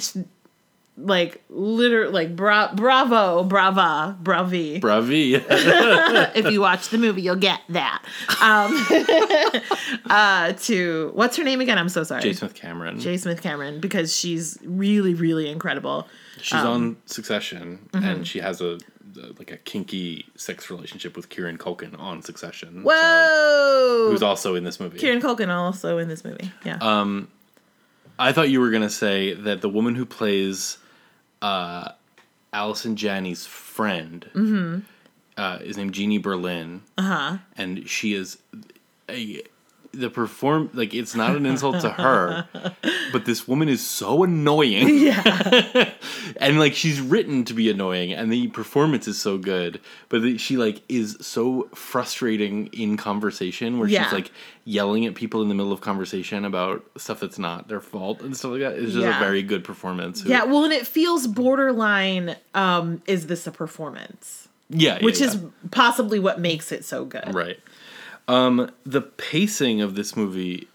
[1.02, 5.34] like literally like bra- bravo brava bravi Bravi.
[6.34, 8.02] if you watch the movie, you'll get that.
[8.40, 8.72] Um,
[10.10, 11.78] uh, to what's her name again?
[11.78, 12.22] I'm so sorry.
[12.22, 12.32] J.
[12.34, 12.98] Smith Cameron.
[13.00, 13.16] J.
[13.16, 16.06] Smith Cameron, because she's really, really incredible.
[16.42, 18.04] She's um, on Succession, mm-hmm.
[18.04, 18.78] and she has a
[19.38, 22.82] like a kinky sex relationship with Kieran Culkin on Succession.
[22.84, 24.08] so- Whoa!
[24.10, 24.98] who's also in this movie.
[24.98, 26.50] Kieran Culkin also in this movie.
[26.64, 26.78] Yeah.
[28.18, 30.76] I thought you were gonna say that the woman who plays
[31.42, 31.92] uh,
[32.52, 34.80] Allison Janney's friend Mm-hmm.
[35.38, 37.38] uh, is named Jeannie Berlin, uh huh.
[37.56, 38.38] and she is
[39.08, 39.42] a
[39.92, 42.46] the perform like it's not an insult to her,
[43.12, 44.88] but this woman is so annoying.
[45.10, 45.90] Yeah.
[46.36, 50.38] and like she's written to be annoying and the performance is so good but the,
[50.38, 54.04] she like is so frustrating in conversation where Yeah.
[54.04, 54.30] she's like
[54.64, 58.36] yelling at people in the middle of conversation about stuff that's not their fault and
[58.36, 59.16] stuff like that it's just Yeah.
[59.16, 60.44] a very good performance yeah.
[60.44, 62.36] Well, and it feels borderline.
[62.54, 64.48] Um, is this a performance?
[64.68, 65.26] yeah, Which yeah.
[65.28, 65.38] is
[65.72, 67.34] possibly what makes it so good.
[67.34, 67.58] right
[68.34, 70.68] um the pacing of this movie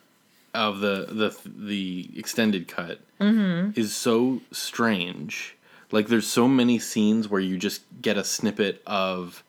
[0.53, 1.29] of the the
[1.71, 3.79] the extended cut Mm-hmm.
[3.79, 5.55] is so strange
[5.91, 9.41] like there's so many scenes where you just get a snippet of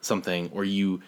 [0.00, 1.00] something or you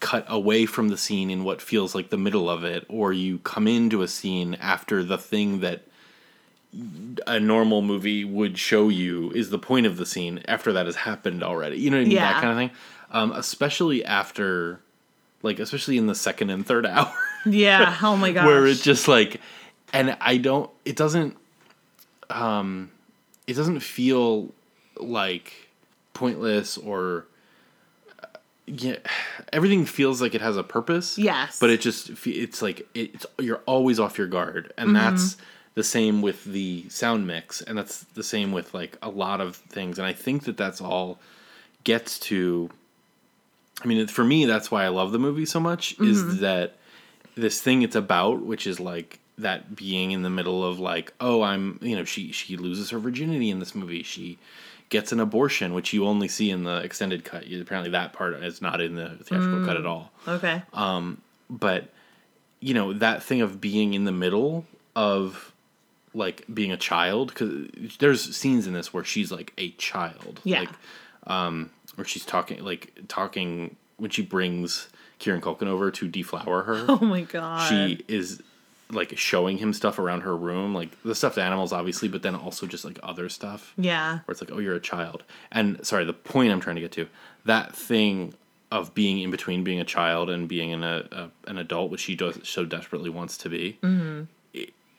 [0.00, 3.38] cut away from the scene in what feels like the middle of it or you
[3.38, 5.80] come into a scene after the thing that
[7.26, 10.96] a normal movie would show you is the point of the scene after that has
[10.96, 12.16] happened already you know what I mean?
[12.16, 12.32] Yeah.
[12.32, 12.70] that kind of thing
[13.10, 14.80] um, especially after
[15.42, 17.12] like especially in the second and third hour
[17.46, 17.96] Yeah.
[18.02, 18.46] Oh my gosh.
[18.46, 19.40] where it just like
[19.92, 21.36] and i don't it doesn't
[22.30, 22.90] um
[23.46, 24.50] it doesn't feel
[24.98, 25.52] like
[26.14, 27.26] pointless or
[28.22, 28.26] uh,
[28.66, 28.96] yeah
[29.52, 31.58] everything feels like it has a purpose Yes.
[31.58, 35.36] but it just it's like it's you're always off your guard and that's
[35.74, 39.56] the same with the sound mix and that's the same with like a lot of
[39.56, 41.18] things and i think that that's all
[41.84, 42.70] gets to
[43.82, 46.76] i mean for me that's why i love the movie so much is that
[47.34, 51.42] this thing it's about which is like that being in the middle of like oh
[51.42, 54.02] i'm you know she she loses her virginity in this movie.
[54.02, 54.38] She
[54.90, 57.44] gets an abortion which you only see in the extended cut.
[57.50, 60.12] Apparently that part is not in the theatrical cut at all.
[60.28, 60.62] okay.
[60.74, 61.88] Um, but
[62.60, 65.52] you know that thing of being in the middle of
[66.12, 70.40] like being a child because there's scenes in this where she's like a child.
[70.44, 70.60] Yeah.
[70.60, 70.70] like
[71.26, 76.84] um where she's talking like talking when she brings Kieran Culkin over to deflower her
[76.88, 77.68] Oh my god.
[77.68, 78.42] she is
[78.90, 82.66] like showing him stuff around her room like the stuffed animals obviously but then also
[82.66, 84.18] just like other stuff Yeah.
[84.24, 85.22] where it's like, oh, you're a child.
[85.50, 87.08] And sorry, the point I'm trying to get to,
[87.46, 88.34] that thing
[88.70, 92.00] of being in between being a child and being an, a, a, an adult, which
[92.00, 94.24] she does so desperately wants to be, Mm-hmm.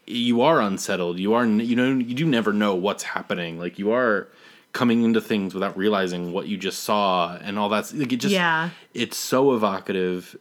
[0.06, 1.20] you are unsettled.
[1.20, 3.60] You are, you know, you do never know what's happening.
[3.60, 4.28] Like you are
[4.74, 8.34] coming into things without realizing what you just saw and all that's like it just,
[8.34, 8.70] Yeah.
[8.94, 10.36] it's so evocative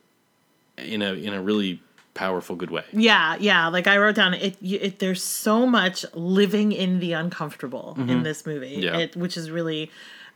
[0.78, 1.80] in a, in a really
[2.14, 2.84] powerful good way.
[2.92, 3.68] Yeah, yeah.
[3.68, 4.56] Like I wrote down, it.
[4.62, 8.98] it there's so much living in the uncomfortable in this movie, Yeah.
[8.98, 9.90] it, which is really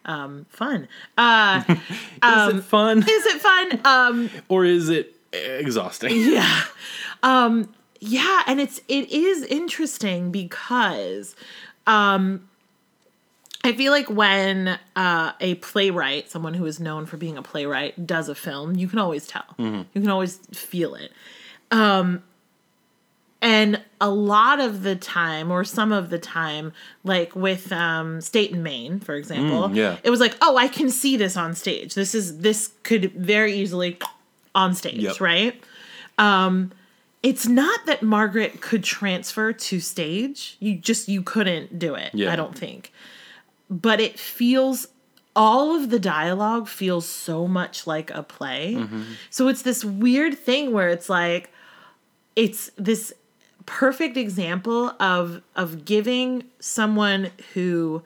[0.05, 0.89] um, fun.
[1.19, 3.81] Uh, is it fun is it fun?
[3.85, 6.13] Um, or is it exhausting?
[6.15, 6.63] yeah,
[7.23, 8.43] um, yeah.
[8.47, 11.35] And it's it is interesting because
[11.87, 12.49] um,
[13.67, 18.07] I feel like when uh, a playwright, someone who is known for being a playwright,
[18.07, 19.45] does a film, you can always tell.
[19.59, 21.13] You can always feel it.
[21.71, 22.23] Um,
[23.43, 26.73] and a lot of the time, or some of the time,
[27.05, 29.97] like with um, State and Main, for example, Mm, yeah.
[30.03, 31.95] it was like, oh, I can see this on stage.
[31.95, 33.99] This is this could very easily
[34.55, 35.21] on stage, Yep.
[35.21, 35.63] right?
[36.19, 36.73] Um,
[37.23, 40.57] it's not that Margaret could transfer to stage.
[40.61, 42.11] You just you couldn't do it.
[42.15, 42.33] Yeah.
[42.33, 42.93] I don't think.
[43.69, 44.89] But it feels
[45.37, 48.75] all of the dialogue feels so much like a play.
[48.75, 49.03] Mm-hmm.
[49.29, 51.51] So it's this weird thing where it's like
[52.35, 53.13] it's this
[53.67, 58.03] perfect example of of giving someone who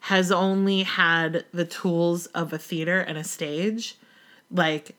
[0.00, 3.96] has only had the tools of a theater and a stage
[4.50, 4.96] like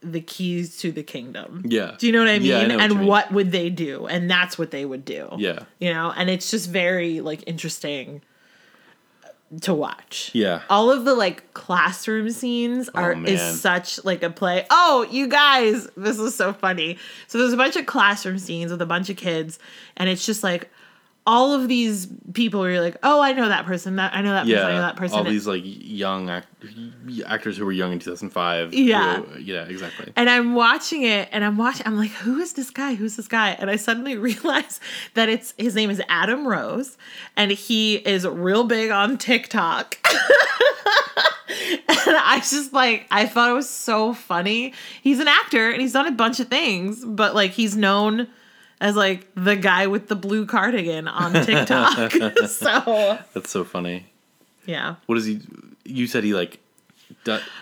[0.00, 1.62] the keys to the kingdom.
[1.66, 1.94] Yeah.
[1.98, 2.48] Do you know what I mean?
[2.48, 3.06] Yeah, I what and mean.
[3.06, 4.06] what would they do?
[4.06, 5.28] And that's what they would do.
[5.36, 5.60] Yeah.
[5.78, 8.22] You know, and it's just very like interesting
[9.62, 10.30] to watch.
[10.32, 10.62] Yeah.
[10.70, 14.66] All of the like classroom scenes oh, are Oh, is such like a play.
[14.70, 16.98] Oh, you guys, this is so funny.
[17.26, 19.58] So there's a bunch of classroom scenes with a bunch of kids,
[19.96, 20.70] and it's just like
[21.26, 23.96] all of these people where you're like, oh, I know that person.
[23.96, 24.58] That I know that person.
[24.58, 25.18] I know Yeah, that person.
[25.18, 26.48] all these like young act-
[27.26, 28.72] actors who were young in 2005.
[28.74, 29.20] Yeah.
[29.20, 30.12] who- yeah, exactly.
[30.16, 31.86] and I'm watching it, and I'm watching.
[31.86, 32.94] I'm like, who is this guy?
[32.94, 33.50] Who's this guy?
[33.50, 34.80] And I suddenly realize
[35.14, 36.96] that it's his name is Adam Rose,
[37.36, 39.98] and he is real big on TikTok.
[40.08, 40.16] and
[42.16, 44.72] I just like I thought it was so funny.
[45.02, 48.28] He's an actor and he's done a bunch of things, but like he's known
[48.80, 52.12] as like the guy with the blue cardigan on TikTok.
[52.48, 54.06] so That's so funny.
[54.66, 54.96] yeah.
[55.06, 55.40] What is he?
[55.84, 56.58] You said he like.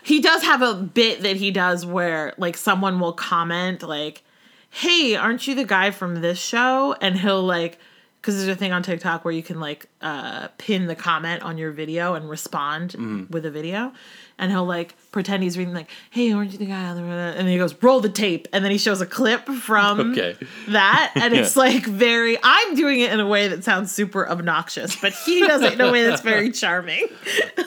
[0.04, 4.22] He does have a bit that he does where like someone will comment like
[4.70, 7.78] hey aren't you the guy from this show and he'll like
[8.20, 11.56] because there's a thing on tiktok where you can like uh pin the comment on
[11.56, 13.32] your video and respond Mm-hmm.
[13.32, 13.92] with a video
[14.38, 17.56] and he'll like pretend he's reading like hey aren't you the guy and then he
[17.58, 20.36] goes roll the tape and then he shows a clip from okay.
[20.68, 24.94] that and it's like very i'm doing it in a way that sounds super obnoxious
[24.96, 27.06] but he does it in a way that's very charming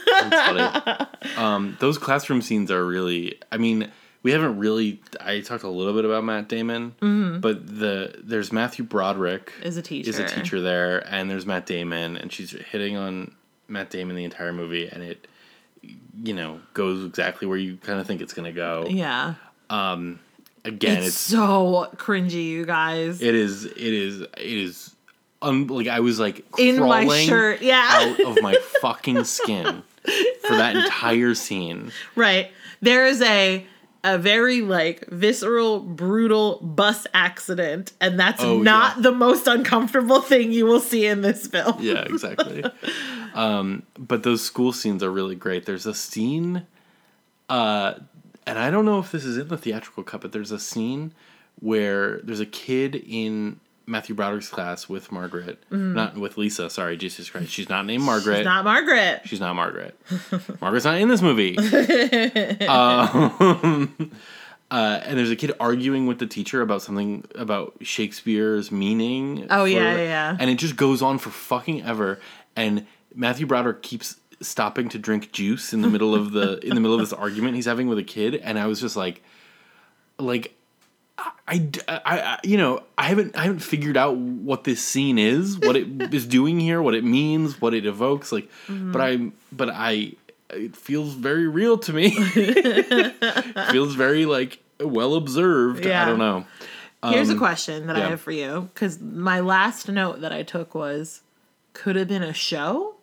[0.05, 1.07] That's funny.
[1.37, 3.39] Um, those classroom scenes are really.
[3.51, 3.91] I mean,
[4.23, 5.01] we haven't really.
[5.19, 7.39] I talked a little bit about Matt Damon, Mm-hmm.
[7.39, 10.09] but the there's Matthew Broderick Is a teacher.
[10.09, 13.35] is a teacher there, and there's Matt Damon, and she's hitting on
[13.67, 15.27] Matt Damon the entire movie, and it,
[15.81, 18.85] you know, goes exactly where you kind of think it's gonna go.
[18.89, 19.35] yeah
[19.69, 20.19] Um,
[20.63, 23.19] Again, it's, it's so cringy, you guys.
[23.21, 23.65] It is.
[23.65, 24.21] It is.
[24.21, 24.95] It is.
[25.41, 27.89] Like I was like In my shirt, yeah.
[27.91, 29.81] out of my fucking skin
[30.45, 31.91] for that entire scene.
[32.15, 32.51] right.
[32.81, 33.65] There is a
[34.03, 39.01] a very like visceral, brutal bus accident, and that's Oh, not yeah.
[39.03, 41.75] the most uncomfortable thing you will see in this film.
[41.79, 42.63] Yeah, exactly.
[43.35, 45.65] um, but those school scenes are really great.
[45.65, 46.65] There's a scene,
[47.49, 47.93] uh,
[48.47, 51.13] and I don't know if this is in the theatrical cut, but there's a scene
[51.59, 56.69] where there's a kid in Matthew Broderick's class with Margaret, not with Lisa.
[56.69, 58.37] Sorry, Jesus Christ, she's not named Margaret.
[58.37, 58.43] Mm-hmm.
[58.45, 59.21] Not Margaret.
[59.25, 59.99] She's not Margaret.
[60.61, 61.57] Margaret's not in this movie.
[62.67, 64.11] um,
[64.71, 69.47] uh, and there's a kid arguing with the teacher about something about Shakespeare's meaning.
[69.49, 70.37] Oh, for- yeah, yeah, yeah.
[70.39, 72.19] And it just goes on for fucking ever.
[72.55, 76.81] And Matthew Broderick keeps stopping to drink juice in the middle of the in the
[76.81, 79.23] middle of this argument he's having with a kid, and I was just like,
[80.17, 80.55] like.
[81.47, 85.57] I, I, I- you know I haven't I haven't figured out what this scene is,
[85.59, 88.31] what it is doing here, what it means, what it evokes.
[88.31, 90.13] Like, but I but I
[90.49, 92.13] it feels very real to me.
[92.15, 95.85] it feels very like well observed.
[95.85, 96.45] I don't know.
[97.03, 98.05] Here's a Um, question that yeah.
[98.05, 101.21] I have for you because my last note that I took was
[101.73, 102.95] could have been a show.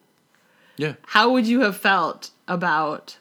[0.77, 0.95] Yeah.
[1.07, 3.19] How would you have felt about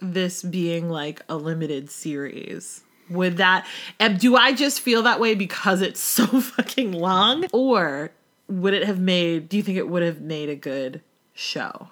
[0.00, 2.82] this being like a limited series?
[3.10, 3.66] Would that
[4.18, 7.46] do I just feel that way because it's so fucking long?
[7.52, 8.10] Or
[8.48, 11.02] would it have made do you think it would have made a good
[11.34, 11.88] show?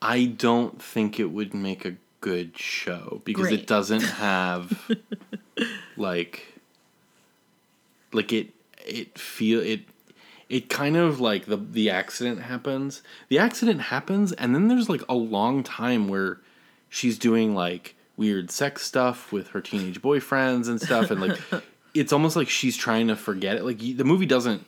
[0.00, 3.60] I don't think it would make a good show because Great.
[3.60, 4.90] it doesn't have
[5.96, 6.46] like
[8.12, 8.48] like it
[8.86, 9.80] it feel it
[10.48, 13.02] it kind of like the the accident happens.
[13.28, 16.40] The accident happens and then there's like a long time where
[16.88, 21.38] she's doing like weird sex stuff with her teenage boyfriends and stuff and like
[21.94, 23.64] it's almost like she's trying to forget it.
[23.64, 24.64] Like the movie doesn't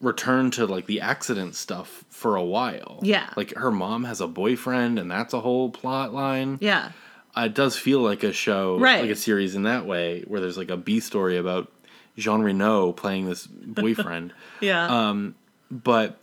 [0.00, 3.00] return to like the accident stuff for a while.
[3.02, 3.28] Yeah.
[3.36, 6.58] Like her mom has a boyfriend and that's a whole plot line.
[6.60, 6.92] Yeah.
[7.36, 9.00] Uh, it does feel like a show, Right.
[9.02, 11.70] like a series in that way, where there's like a B story about
[12.16, 14.32] Jean Reno playing this boyfriend.
[14.60, 14.86] Yeah.
[15.10, 15.34] Um,
[15.70, 16.18] but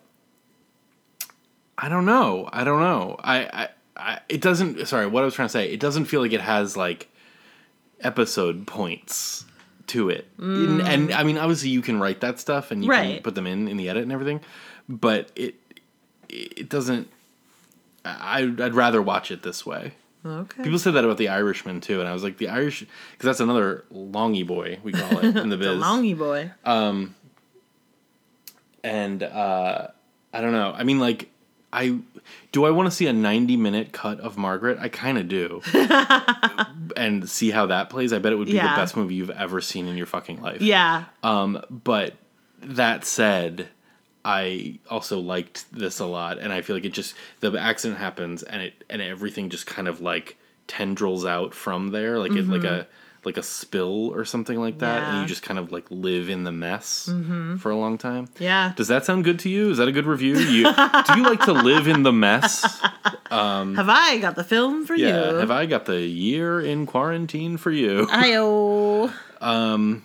[1.77, 2.49] I don't know.
[2.51, 3.15] I don't know.
[3.23, 4.87] I, I, I, it doesn't.
[4.87, 5.71] Sorry, what I was trying to say.
[5.71, 7.09] It doesn't feel like it has like
[8.01, 9.45] episode points
[9.87, 10.27] to it.
[10.37, 13.47] And, and, I mean, obviously, you can write that stuff and you can put them
[13.47, 14.41] in in the edit and everything.
[14.89, 15.55] But it,
[16.29, 17.09] it doesn't.
[18.03, 19.93] I, I'd rather watch it this way.
[20.25, 20.63] okay.
[20.63, 23.39] People said that about the Irishman too, and I was like, the Irish, because that's
[23.39, 25.79] another longy boy we call it in the biz.
[25.79, 26.51] the longy boy.
[26.63, 27.15] Um.
[28.83, 29.87] And uh,
[30.31, 30.71] I don't know.
[30.77, 31.31] I mean, like,
[31.73, 31.97] I
[32.51, 34.77] do I want to see a ninety minute cut of Margaret?
[34.79, 35.61] I kind of do,
[36.97, 38.13] and see how that plays.
[38.13, 38.75] I bet it would be Yeah.
[38.75, 40.61] the best movie you've ever seen in your fucking life.
[40.61, 41.05] Yeah.
[41.23, 42.15] Um, but
[42.61, 43.67] that said,
[44.23, 48.43] I also liked this a lot, and I feel like it just the accident happens,
[48.43, 52.63] and it and everything just kind of like tendrils out from there, like it like
[52.63, 52.87] a
[53.25, 55.05] like a spill or something like that, and Mm-hmm.
[55.05, 55.11] Yeah.
[55.13, 55.21] Mm-hmm.
[55.23, 57.09] you just kind of like live in the mess
[57.59, 58.27] for a long time.
[58.39, 58.73] Yeah.
[58.75, 59.71] Does that sound good to you?
[59.71, 60.37] Is that a good review?
[60.37, 62.63] You, do you like to live in the mess?
[63.31, 65.29] Have I got the film for Um, Yeah.
[65.31, 65.35] you?
[65.37, 69.11] Have I got the year in quarantine for you, Ayo.
[69.41, 70.03] Margaret?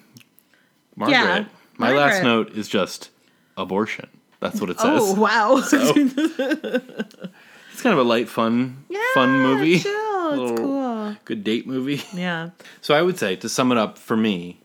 [1.17, 1.45] Yeah,
[1.79, 3.11] My last note is just
[3.57, 4.09] abortion.
[4.41, 5.03] That's what it says.
[5.03, 5.61] Oh wow.
[7.81, 9.79] It's kind of a light, fun, fun movie.
[9.79, 9.97] Chill.
[10.33, 11.17] It's cool.
[11.25, 12.03] Good date movie.
[12.15, 12.51] Yeah.
[12.83, 14.61] So I would say to sum it up for me,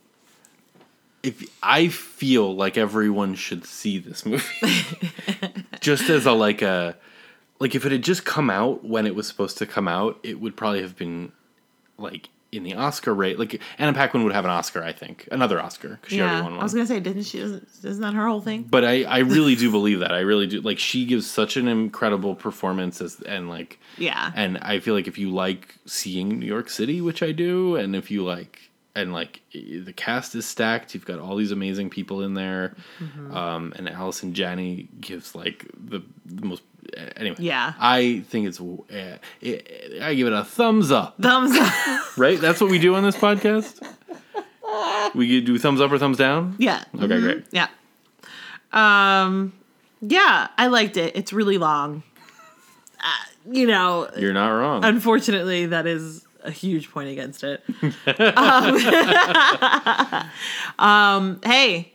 [1.23, 4.43] if I feel like everyone should see this movie,
[5.79, 6.97] just as a like a
[7.59, 10.41] like if it had just come out when it was supposed to come out, it
[10.41, 11.31] would probably have been
[11.97, 13.37] like in the Oscar rate.
[13.39, 16.43] Like Anna Paquin would have an Oscar, I think, another Oscar because she already Yeah.
[16.43, 17.39] won I was gonna say, didn't she?
[17.39, 18.63] Isn't, isn't that her whole thing?
[18.63, 20.11] but I, I really do believe that.
[20.13, 20.61] I really do.
[20.61, 24.31] Like she gives such an incredible performance as and like Yeah.
[24.35, 27.95] and I feel like if you like seeing New York City, which I do, and
[27.95, 28.59] if you like
[28.97, 33.35] and like the cast is stacked, you've got all these amazing people in there, Mm-hmm.
[33.35, 36.63] um, and Allison Janney gives like the, the most.
[37.17, 37.73] Anyway, Yeah.
[37.79, 38.59] I think it's.
[38.59, 41.15] Uh, it, I give it a thumbs up.
[41.21, 41.73] Thumbs up.
[42.17, 43.81] Right, that's what we do on this podcast.
[45.13, 46.55] We do thumbs up or thumbs down.
[46.59, 46.83] yeah.
[46.95, 47.21] Okay, Mhm.
[47.21, 47.45] great.
[47.51, 47.67] Yeah.
[48.73, 49.53] Um.
[50.01, 51.15] Yeah, I liked it.
[51.15, 52.03] It's really long.
[52.99, 54.83] Uh, you know, You're not wrong.
[54.85, 57.63] unfortunately, that is a huge point against it.
[58.37, 58.77] um,
[60.79, 61.93] um, hey,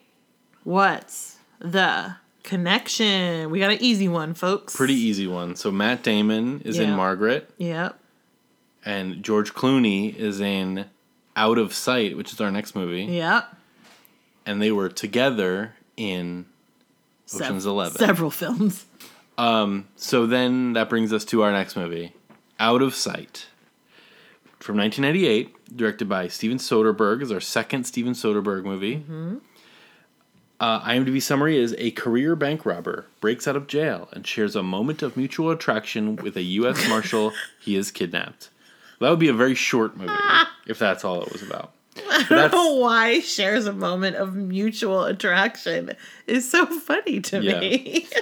[0.65, 3.51] what's the connection?
[3.51, 4.75] We got an easy one, folks.
[4.77, 5.57] Pretty easy one.
[5.57, 6.97] So Matt Damon is in Yeah.
[6.97, 7.51] Margaret.
[7.59, 7.99] Yep.
[8.85, 10.87] and George Clooney is in
[11.37, 13.55] Out of Sight, which is our next movie, Yep.
[14.47, 16.47] and they were together in
[17.35, 17.99] Ocean's Eleven.
[17.99, 18.87] Several films.
[19.37, 22.15] Um, so then that brings us to our next movie,
[22.59, 23.47] Out of Sight,
[24.59, 27.23] from 1998, directed by Steven Soderbergh.
[27.23, 28.97] Is our second Steven Soderbergh movie.
[28.97, 29.37] Mm-hmm.
[30.61, 34.63] Uh, IMDb summary is a career bank robber breaks out of jail and shares a
[34.63, 36.87] moment of mutual attraction with a U.S.
[36.89, 38.51] marshal he is kidnapped.
[39.01, 40.13] That would be a very short movie
[40.67, 41.73] if that's all it was about.
[42.11, 45.93] I don't know why shares a moment of mutual attraction
[46.27, 47.59] is so funny to Yeah.
[47.61, 48.07] me.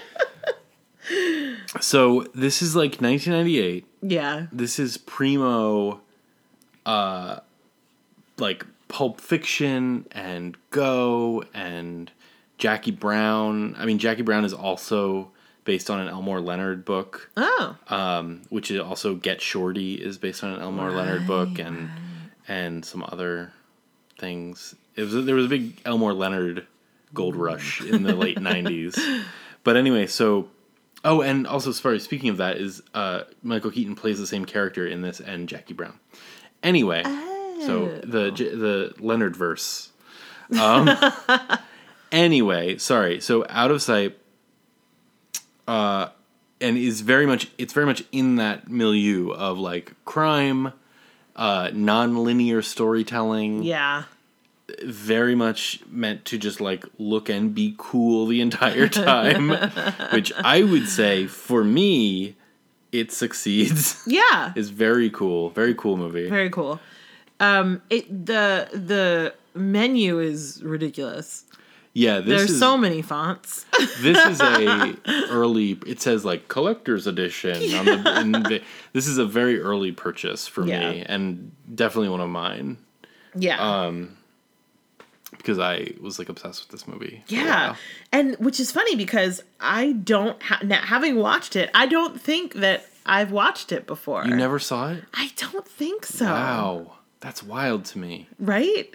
[1.81, 3.87] So this is like 1998.
[4.03, 4.47] yeah.
[4.53, 6.01] This is primo,
[6.85, 7.41] uh,
[8.37, 12.11] like Pulp Fiction and Go and
[12.59, 13.75] Jackie Brown.
[13.79, 15.31] I mean, Jackie Brown is also
[15.65, 17.77] based on an Elmore Leonard book, Oh.
[17.89, 21.91] um, which is also Get Shorty is based on an Elmore Leonard book and
[22.47, 23.53] and some other
[24.19, 24.75] things.
[24.97, 26.67] It was there was a big Elmore Leonard
[27.15, 28.99] gold rush in the late 90s.
[29.65, 30.49] But anyway, so
[31.05, 32.01] Oh, and also, sorry.
[32.01, 35.75] Speaking of that, is uh, Michael Keaton plays the same character in this and Jackie
[35.75, 35.99] Brown.
[36.63, 39.91] Anyway, So the the Leonard verse.
[40.59, 40.89] Um,
[42.13, 43.21] anyway, sorry.
[43.21, 44.19] So out of sight.
[45.67, 46.09] Uh,
[46.61, 50.73] and is very much it's very much in that milieu of like crime,
[51.37, 53.63] uh, non-linear storytelling.
[53.63, 54.05] Yeah.
[54.85, 59.51] Very much meant to just like look and be cool the entire time,
[60.13, 62.37] which I would say for me,
[62.93, 64.03] it succeeds.
[64.07, 64.53] Yeah.
[64.57, 66.29] It's very cool, very cool movie.
[66.29, 66.81] Very cool.
[67.41, 71.45] Um it the the menu is ridiculous.
[71.99, 73.67] Yeah, this There's is so many fonts.
[74.01, 74.95] this is a
[75.31, 75.79] early.
[75.87, 78.39] It says like collector's edition on the.
[78.49, 80.91] the this is a very early purchase for Yeah.
[80.91, 82.79] me, and definitely one of mine
[83.35, 83.59] yeah.
[83.59, 84.17] Um,
[85.37, 87.23] because I was like obsessed with this movie.
[87.29, 87.75] yeah.
[88.13, 92.55] And which is funny because I don't ha- now, having watched it, I don't think
[92.55, 94.25] that I've watched it before.
[94.25, 95.05] you never saw it.
[95.15, 96.27] I don't think so.
[96.27, 98.29] Wow, that's wild to me.
[98.39, 98.95] Right?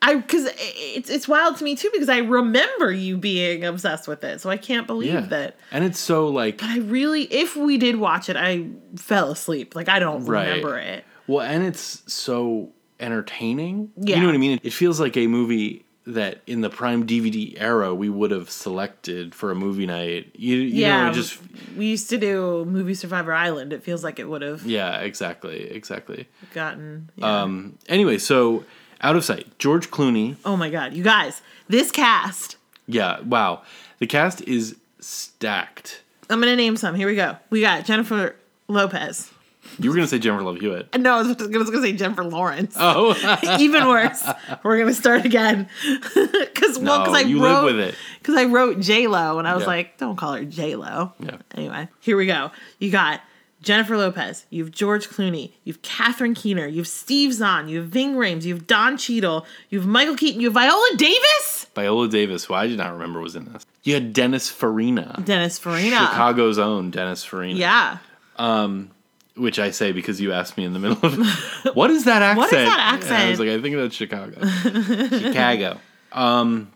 [0.00, 4.22] I because it's it's wild to me too because I remember you being obsessed with
[4.22, 5.56] it, so I can't believe Yeah, that.
[5.72, 9.74] and it's so like I really, if we did watch it, I fell asleep.
[9.74, 10.48] Like I don't Right.
[10.48, 11.04] remember it.
[11.26, 12.70] well, and it's so
[13.00, 13.90] entertaining.
[13.96, 14.16] Yeah.
[14.16, 14.60] you know what I mean.
[14.62, 19.34] It feels like a movie that in the prime DVD era we would have selected
[19.34, 20.30] for a movie night.
[20.34, 21.38] You, you yeah, know, just
[21.76, 23.72] we used to do Movie Survivor Island.
[23.72, 26.28] It feels like it would have yeah, exactly, exactly.
[26.54, 27.10] gotten.
[27.16, 27.42] Yeah.
[27.42, 27.78] Um.
[27.88, 28.64] Anyway, so
[29.00, 30.36] out of sight, George Clooney.
[30.44, 32.56] oh my god, you guys, this cast.
[32.86, 33.20] Yeah.
[33.20, 33.62] Wow.
[33.98, 36.02] The cast is stacked.
[36.30, 36.94] I'm gonna name some.
[36.94, 37.36] Here we go.
[37.50, 38.36] We got Jennifer
[38.68, 39.30] Lopez.
[39.78, 40.98] You were gonna say Jennifer Love Hewitt.
[40.98, 42.74] No, I was gonna say Jennifer Lawrence.
[42.78, 43.14] Oh,
[43.60, 44.26] Even worse.
[44.62, 47.94] We're gonna start again because well, because No, I you live wrote with it.
[48.20, 49.68] because I wrote J Lo and I was Yeah.
[49.68, 51.12] like, don't call her J Lo.
[51.20, 51.36] Yeah.
[51.54, 52.50] Anyway, here we go.
[52.78, 53.20] You got
[53.62, 54.46] Jennifer Lopez.
[54.50, 55.52] You have George Clooney.
[55.64, 56.66] You have Catherine Keener.
[56.66, 57.68] You have Steve Zahn.
[57.68, 58.44] You have Ving Rhames.
[58.44, 59.44] You have Don Cheadle.
[59.68, 60.40] You have Michael Keaton.
[60.40, 61.66] You have Viola Davis.
[61.74, 63.66] Viola Davis, who I did not remember was in this.
[63.82, 65.96] You had Dennis Farina, Dennis Farina.
[65.96, 67.58] Chicago's own Dennis Farina.
[67.58, 67.98] Yeah.
[68.36, 68.90] Um,
[69.36, 72.38] Which I say because you asked me in the middle of what is that accent?
[72.38, 74.46] What is that And I was like, I think that's Chicago.
[75.08, 75.78] Chicago.
[76.10, 76.72] Um,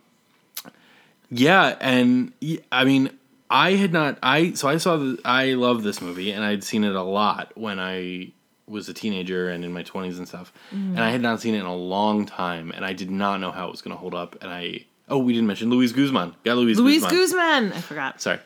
[1.31, 2.33] yeah, and
[2.71, 3.11] I mean,
[3.53, 4.19] I had not.
[4.23, 5.19] I so I saw the.
[5.27, 8.33] I love this movie, and I'd seen it a lot when I
[8.67, 10.53] was a teenager and in my twenties and stuff.
[10.71, 13.51] And I had not seen it in a long time, and I did not know
[13.51, 14.39] how it was going to hold up.
[14.41, 16.35] And I oh, we didn't mention Luis Guzman.
[16.45, 16.79] Got Luis.
[16.79, 17.19] Luis Guzman.
[17.19, 17.73] Guzman.
[17.75, 18.23] I forgot.
[18.23, 18.39] Sorry.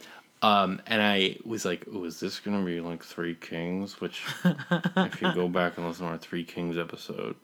[0.42, 5.22] Um, and I was like, "Oh, is this gonna be like Three Kings?" Which, if
[5.22, 7.36] you go back and listen to our Three Kings episode,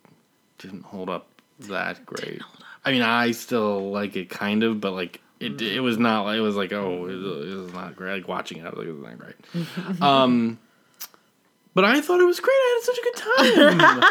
[0.59, 1.29] didn't hold up
[1.61, 2.43] that great.
[2.85, 6.23] I mean, I still like it kind of, but like it, it was not.
[6.25, 8.15] like It was like, oh, it was, it was not great.
[8.21, 10.01] Like watching it, I was like, it was not great.
[10.03, 10.59] um,
[11.75, 12.53] but I thought it was great.
[12.55, 14.05] I had such a good time.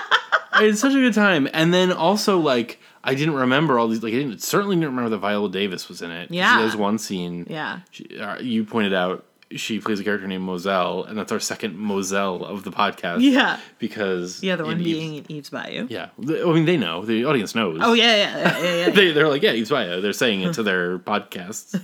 [0.54, 2.80] I had such a good time, and then also like.
[3.04, 4.04] I didn't remember all these.
[4.04, 6.60] Like, I didn't, certainly didn't remember that Viola Davis was in it Yeah.
[6.60, 7.48] there's one scene.
[7.50, 7.80] Yeah.
[7.90, 9.26] She, uh, you pointed out
[9.56, 13.22] she plays a character named Moselle, and that's our second Moselle of the podcast.
[13.22, 13.60] Yeah.
[13.80, 15.88] because yeah, The one in Eve's- being in Eve's Bayou.
[15.90, 16.10] yeah.
[16.20, 16.22] I
[16.54, 17.80] mean, they know the audience knows.
[17.82, 18.76] Oh yeah, yeah, yeah, yeah.
[18.86, 18.90] yeah.
[18.94, 20.02] they they're like yeah, Eve's Bayou.
[20.02, 21.84] They're saying it to their podcast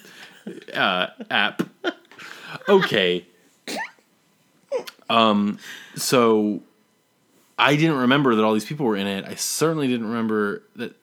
[0.74, 1.62] uh, app.
[2.70, 3.26] Okay.
[5.10, 5.58] Um.
[5.96, 6.62] So,
[7.58, 9.26] I didn't remember that all these people were in it.
[9.26, 10.96] I certainly didn't remember that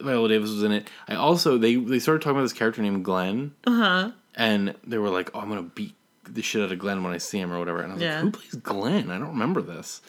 [0.00, 0.88] Viola Davis was in it.
[1.08, 3.54] I also they they started talking about this character named Glenn.
[3.66, 4.10] Uh huh.
[4.34, 5.94] and they were like, "Oh, I'm gonna beat
[6.34, 8.14] the shit out of Glenn when I see him or whatever." And I was Yeah.
[8.16, 9.10] like, "Who plays Glenn?
[9.10, 10.00] I don't remember this."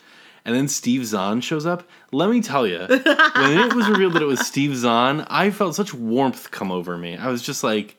[0.46, 1.84] And then Steve Zahn shows up.
[2.12, 5.76] Let me tell you, when it was revealed that it was Steve Zahn, I felt
[5.76, 7.18] such warmth come over me.
[7.18, 7.98] I was just like,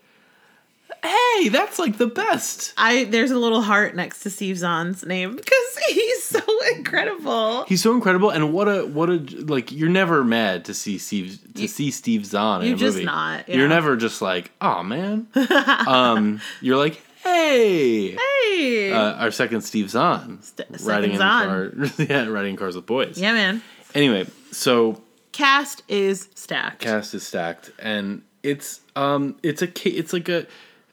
[1.02, 5.36] "Hey, that's like the best." I there's a little heart next to Steve Zahn's name
[5.36, 6.40] because he's so
[6.76, 7.64] incredible.
[7.64, 9.70] He's so incredible, and what a what a like.
[9.70, 12.94] You're never mad to see Steve to You- see Steve Zahn in you're a just
[12.96, 13.06] movie.
[13.06, 13.56] not, yeah.
[13.56, 15.26] You're never just like, "Oh man."
[15.86, 18.92] um, you're like, "Hey." Hey.
[18.92, 23.18] uh, our second Steve Zahn St- riding in car, yeah, riding cars with boys.
[23.18, 23.62] yeah, man.
[23.94, 25.00] Anyway, so
[25.32, 26.80] Cast is stacked.
[26.80, 30.46] cast is stacked, and it's um, it's a it's like a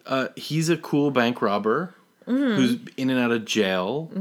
[0.06, 1.94] uh, he's a cool bank robber
[2.28, 2.56] Mm-hmm.
[2.58, 4.12] who's in and out of jail.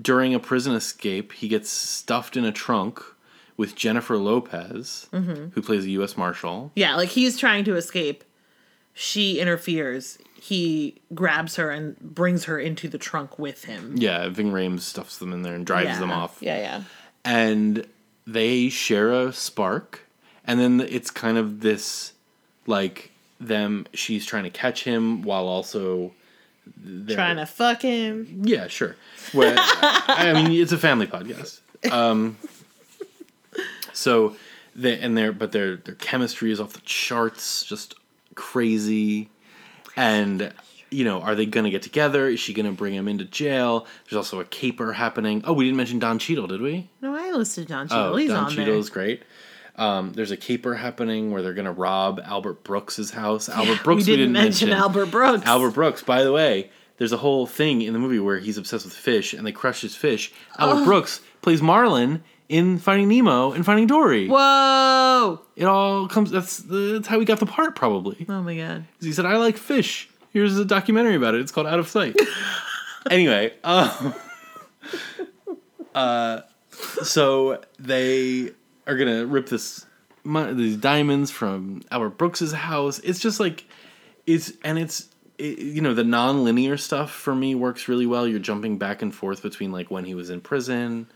[0.00, 3.02] During a prison escape, he gets stuffed in a trunk
[3.58, 5.48] with Jennifer Lopez, Mm-hmm.
[5.50, 6.16] who plays a U.S.
[6.16, 6.72] Marshal.
[6.74, 8.24] Yeah, like he's trying to escape.
[8.94, 10.18] She interferes.
[10.40, 13.94] He grabs her and brings her into the trunk with him.
[13.96, 15.98] Yeah, Ving Rhames stuffs them in there and drives yeah.
[16.00, 16.38] them off.
[16.40, 16.82] Yeah, yeah.
[17.24, 17.86] and
[18.26, 20.06] they share a spark
[20.44, 22.12] and then it's kind of this
[22.66, 23.10] like
[23.40, 26.12] them she's trying to catch him while also
[27.08, 28.42] Trying to fuck him.
[28.44, 28.96] yeah sure
[29.32, 31.60] Where, i mean it's a family podcast
[31.92, 32.36] um
[33.92, 34.36] So
[34.74, 37.94] they and their but their their chemistry is off the charts, just
[38.34, 39.30] crazy.
[39.96, 40.52] And
[40.90, 42.28] you know, are they gonna get together?
[42.28, 43.86] Is she gonna bring him into jail?
[44.04, 45.42] There's also a caper happening.
[45.44, 46.88] Oh, we didn't mention Don Cheadle, did we?
[47.00, 48.14] No, I listed Don Cheadle.
[48.14, 49.22] Oh, He's Don on Cheadle is great.
[49.74, 53.48] Um, there's a caper happening where they're gonna rob Albert Brooks's house.
[53.48, 55.44] Albert Brooks, we didn't, mention, Albert Brooks.
[55.44, 58.84] Albert Brooks, by the way, there's a whole thing in the movie where he's obsessed
[58.84, 60.32] with fish and they crush his fish.
[60.58, 64.28] Albert Brooks plays Marlin in Finding Nemo and Finding Dory.
[64.28, 65.40] Whoa!
[65.56, 66.30] It all comes.
[66.30, 68.26] That's that's how he got the part, probably.
[68.28, 68.84] Oh my god.
[69.00, 71.40] He said, "I like fish." Here's a documentary about it.
[71.40, 72.14] It's called Out of Sight.
[73.10, 74.14] anyway, um,
[75.94, 76.40] uh,
[76.70, 78.50] so they
[78.86, 79.86] are gonna rip this
[80.24, 82.98] these diamonds from Albert Brooks's house.
[83.00, 83.64] It's just like
[84.26, 88.26] it's and it's it, you know the non-linear stuff for me works really well.
[88.26, 91.08] You're jumping back and forth between like when he was in prison,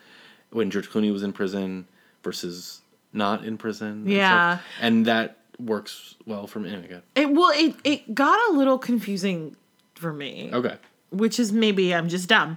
[0.51, 1.87] when George Clooney was in prison
[2.23, 2.81] versus
[3.13, 4.05] not in prison.
[4.09, 4.59] Yeah.
[4.81, 6.73] and that works well for me.
[6.73, 7.01] Anyway.
[7.15, 9.57] It well, it it got a little confusing
[9.95, 10.77] for me, Okay.
[11.11, 12.57] which is maybe I'm just dumb.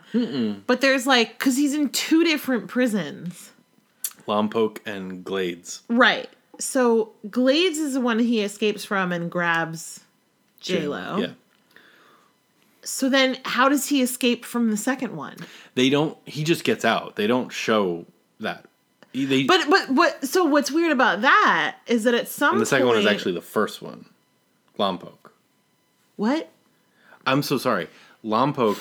[0.67, 3.51] But there's like, because he's in two different prisons,
[4.27, 5.81] Lompoc and Glades.
[5.89, 6.29] right?
[6.59, 10.01] So Glades is the one he escapes from and grabs
[10.61, 11.17] J Lo.
[11.17, 11.27] Yeah.
[12.84, 15.38] So then, how does he escape from the second one?
[15.75, 16.17] They don't.
[16.25, 17.15] He just gets out.
[17.15, 18.05] They don't show
[18.39, 18.65] that.
[19.11, 19.43] He- They.
[19.43, 20.27] But but what?
[20.27, 23.34] So what's weird about that is that at some and the second one is actually
[23.34, 24.05] the first one.
[24.79, 25.17] Lompoc.
[26.15, 26.49] what?
[27.25, 27.88] I'm so sorry.
[28.25, 28.77] Lompoc,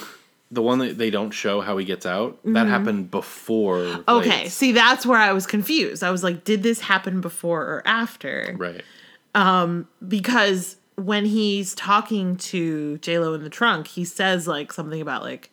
[0.50, 3.78] the one that they don't show how he gets out, that happened before.
[3.78, 4.10] Mm-hmm.
[4.10, 6.02] Okay, see that's where I was confused.
[6.02, 8.54] I was like, did this happen before or after?
[8.58, 8.82] Right.
[9.34, 15.00] Um, because when he's talking to J Lo in the trunk, he says like something
[15.00, 15.50] about like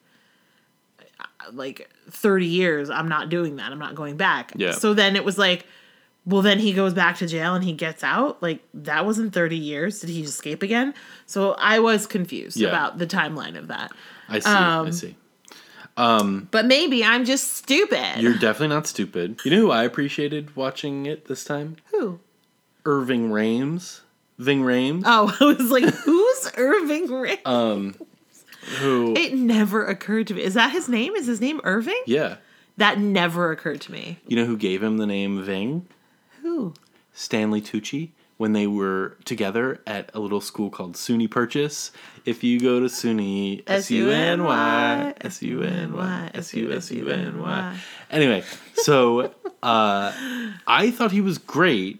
[1.53, 2.89] like thirty years.
[2.89, 3.71] I'm not doing that.
[3.71, 4.51] I'm not going back.
[4.55, 4.71] Yeah.
[4.71, 5.65] So then it was like,
[6.25, 8.41] well, then he goes back to jail and he gets out.
[8.41, 9.99] Like that wasn't thirty years.
[10.01, 10.93] Did he escape again?
[11.25, 12.69] So I was confused Yeah.
[12.69, 13.91] about the timeline of that.
[14.27, 14.49] I see.
[14.49, 15.15] I um, see.
[15.97, 18.21] Um, but maybe I'm just stupid.
[18.21, 19.41] You're definitely not stupid.
[19.43, 21.75] You know who I appreciated watching it this time?
[21.91, 22.19] who?
[22.85, 24.01] Irving Rhames.
[24.39, 25.03] Ving Rhames.
[25.05, 27.39] Oh, I was like, who's Irving Ray?
[27.45, 27.93] Um,
[28.79, 29.15] who?
[29.15, 30.41] it never occurred to me.
[30.41, 31.15] Is that his name?
[31.15, 32.01] Is his name Irving?
[32.07, 32.37] yeah.
[32.77, 34.19] That never occurred to me.
[34.25, 35.85] You know who gave him the name Ving?
[36.41, 36.73] Who?
[37.11, 41.91] Stanley Tucci when they were together at a little school called SUNY Purchase.
[42.23, 46.71] If you go to SUNY, S U N Y, S U N Y, S U
[46.71, 47.77] S U N Y.
[48.09, 48.43] Anyway,
[48.75, 50.13] so uh,
[50.65, 51.99] I thought he was great.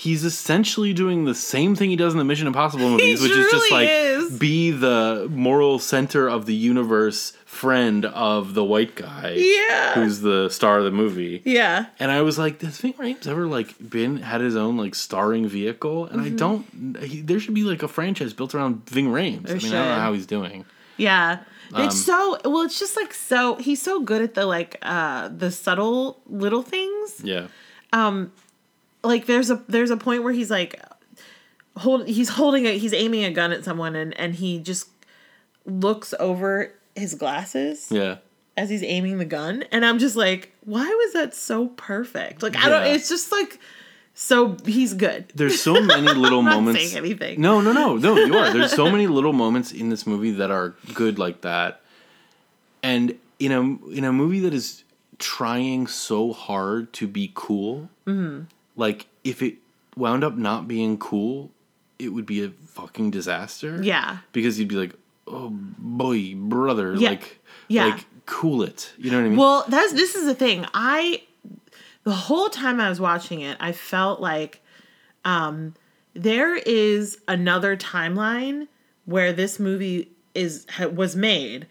[0.00, 3.50] He's essentially doing the same thing he does in the Mission Impossible movies, which is
[3.50, 4.38] just like is.
[4.38, 9.92] be the moral center of the universe friend of the white guy Yeah.
[9.94, 11.42] who's the star of the movie.
[11.44, 11.86] Yeah.
[11.98, 15.46] And I was like, has Ving Rhames ever like been had his own like starring
[15.48, 16.06] vehicle?
[16.06, 16.34] And Mm-hmm.
[16.34, 17.02] I don't.
[17.02, 19.50] He, there should be like a franchise built around Ving Rhames.
[19.50, 20.64] I mean, I don't know how he's doing.
[20.96, 21.40] Yeah.
[21.74, 25.28] Um, It's so well, it's just like so he's so good at the like uh
[25.28, 27.20] the subtle little things.
[27.22, 27.48] Yeah,
[29.02, 30.80] Like there's a there's a point where he's like
[31.76, 34.88] hold he's holding a he's aiming a gun at someone and and he just
[35.64, 38.16] looks over his glasses yeah.
[38.56, 42.42] as he's aiming the gun and I'm just like why was that so perfect?
[42.42, 43.58] Like I don't it's just like
[44.12, 45.32] so he's good.
[45.34, 46.82] There's so many little I'm not moments.
[46.82, 47.40] saying anything.
[47.40, 48.16] No, no, no, no.
[48.16, 48.52] You are.
[48.52, 51.80] There's so many little moments in this movie that are good like that,
[52.82, 54.84] and in a in a movie that is
[55.18, 57.88] trying so hard to be cool.
[58.06, 58.44] Mm-hmm.
[58.80, 59.56] Like if it
[59.96, 61.50] wound up not being cool,
[61.98, 63.80] it would be a fucking disaster.
[63.82, 64.18] Yeah.
[64.32, 64.94] because you'd be like,
[65.26, 67.10] oh boy, brother, Yeah.
[67.10, 67.84] like, Yeah.
[67.86, 68.92] like cool it.
[68.98, 69.38] You know what I mean?
[69.38, 70.64] Well, that's this is the thing.
[70.74, 71.22] I
[72.04, 74.60] the whole time I was watching it, I felt like
[75.24, 75.74] um
[76.14, 78.66] there is another timeline
[79.04, 81.66] where this movie is ha- was made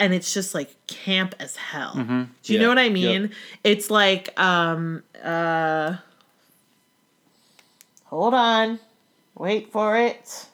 [0.00, 1.92] and it's just like camp as hell.
[1.94, 2.24] Do you Mm-hmm.
[2.52, 2.60] Yeah.
[2.60, 2.92] know what I Yep.
[2.92, 3.30] mean?
[3.64, 5.96] It's like um uh
[8.08, 8.78] Hold on.
[9.36, 10.46] Wait for it.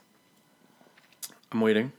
[1.52, 1.92] I'm waiting.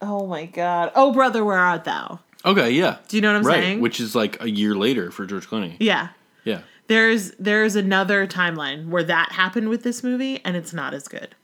[0.00, 0.92] Oh my god.
[0.94, 2.20] Oh brother, where art thou?
[2.44, 2.98] Okay, yeah.
[3.08, 3.80] Do you know what I'm right, saying?
[3.80, 5.76] which is like a year later for George Clooney.
[5.80, 6.08] Yeah.
[6.44, 6.60] Yeah.
[6.86, 11.34] there's there's another timeline where that happened with this movie and it's not as good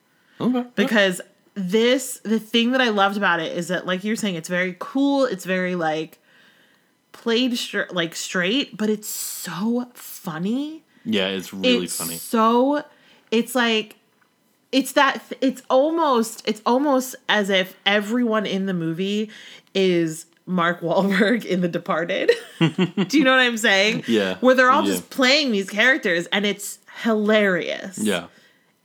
[0.40, 0.64] Okay.
[0.76, 1.20] because
[1.52, 4.74] this the thing that i loved about it is that like you're saying it's very
[4.78, 6.18] cool it's very like
[7.12, 7.58] played
[7.90, 12.16] like straight but it's so funny yeah, it's really it's funny.
[12.16, 12.82] so
[13.30, 13.96] it's like
[14.72, 19.30] it's that it's almost it's almost as if everyone in the movie
[19.74, 22.30] is Mark Wahlberg in The Departed.
[22.58, 24.04] Do you know what I'm saying?
[24.06, 24.36] Yeah.
[24.40, 24.92] Where they're all Yeah.
[24.92, 27.98] just playing these characters and it's hilarious.
[27.98, 28.26] Yeah.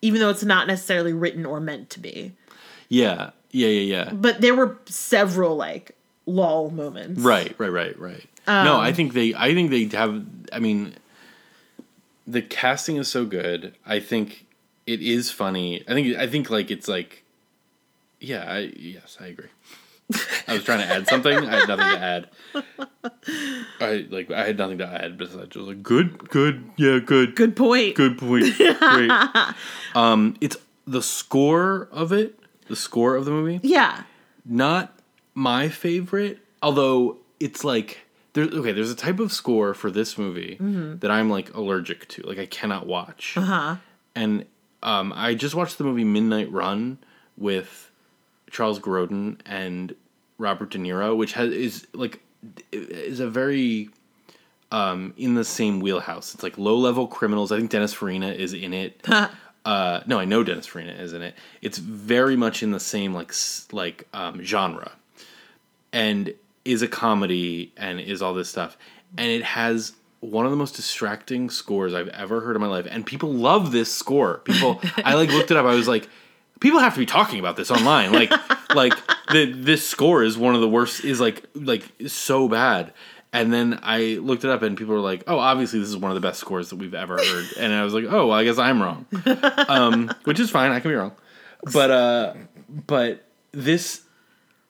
[0.02, 2.32] Even though it's not necessarily written or meant to be.
[2.88, 3.32] Yeah.
[3.52, 3.68] Yeah.
[3.68, 4.04] Yeah.
[4.06, 4.14] Yeah.
[4.14, 5.96] But there were several like
[6.26, 7.20] lol moments.
[7.22, 8.26] Right, right, right, right.
[8.48, 10.94] Um, no, I think they I think they have I mean
[12.30, 13.76] the casting is so good.
[13.86, 14.46] I think
[14.86, 15.84] it is funny.
[15.88, 17.24] I think I think like it's like
[18.20, 19.50] yeah, I yes, I agree.
[20.48, 21.38] I was trying to add something.
[21.38, 22.30] I had nothing to add.
[23.80, 27.56] I like I had nothing to add besides just like good, good, yeah, good, Good
[27.56, 27.96] point.
[27.96, 28.56] good point.
[28.58, 29.12] Great.
[29.96, 30.58] um it's
[30.88, 34.04] the score of it, the score of the movie Yeah.
[34.46, 34.94] not
[35.36, 38.00] my favorite although it's like
[38.34, 42.22] there's okay there's a type of score for this movie that i'm like allergic to
[42.24, 43.36] like i cannot watch.
[43.38, 43.76] Uh-huh.
[44.16, 44.46] and
[44.84, 46.98] um, i just watched the movie midnight run
[47.38, 47.92] with
[48.52, 49.96] charles grodin and
[50.38, 52.22] robert de niro which has is like
[52.72, 53.90] is a very
[54.72, 56.36] um, in the same wheelhouse.
[56.36, 57.52] It's like low level criminals.
[57.52, 59.04] I think dennis farina is in it.
[59.66, 61.36] Uh, no, I know Dennis Farina is in it.
[61.62, 63.34] It's very much in the same like
[63.74, 64.94] like um, genre,
[65.92, 66.34] and
[66.70, 68.78] is a comedy and is all this stuff,
[69.18, 72.88] and it has one of the most distracting scores I've ever heard in my life,
[72.90, 74.40] and people love this score.
[74.40, 75.66] People, I like looked it up.
[75.66, 76.10] I was like,
[76.60, 78.12] people have to be talking about this online.
[78.12, 78.32] Like,
[78.76, 78.94] like
[79.32, 81.04] the this score is one of the worst.
[81.04, 82.94] Is like like so bad.
[83.32, 86.10] And then I looked it up, and people were like, "Oh, obviously this is one
[86.10, 88.44] of the best scores that we've ever heard." And I was like, "Oh, well, I
[88.44, 89.06] guess I'm wrong,"
[89.68, 90.72] um, which is fine.
[90.72, 91.14] I can be wrong,
[91.72, 92.34] but uh,
[92.88, 94.02] but this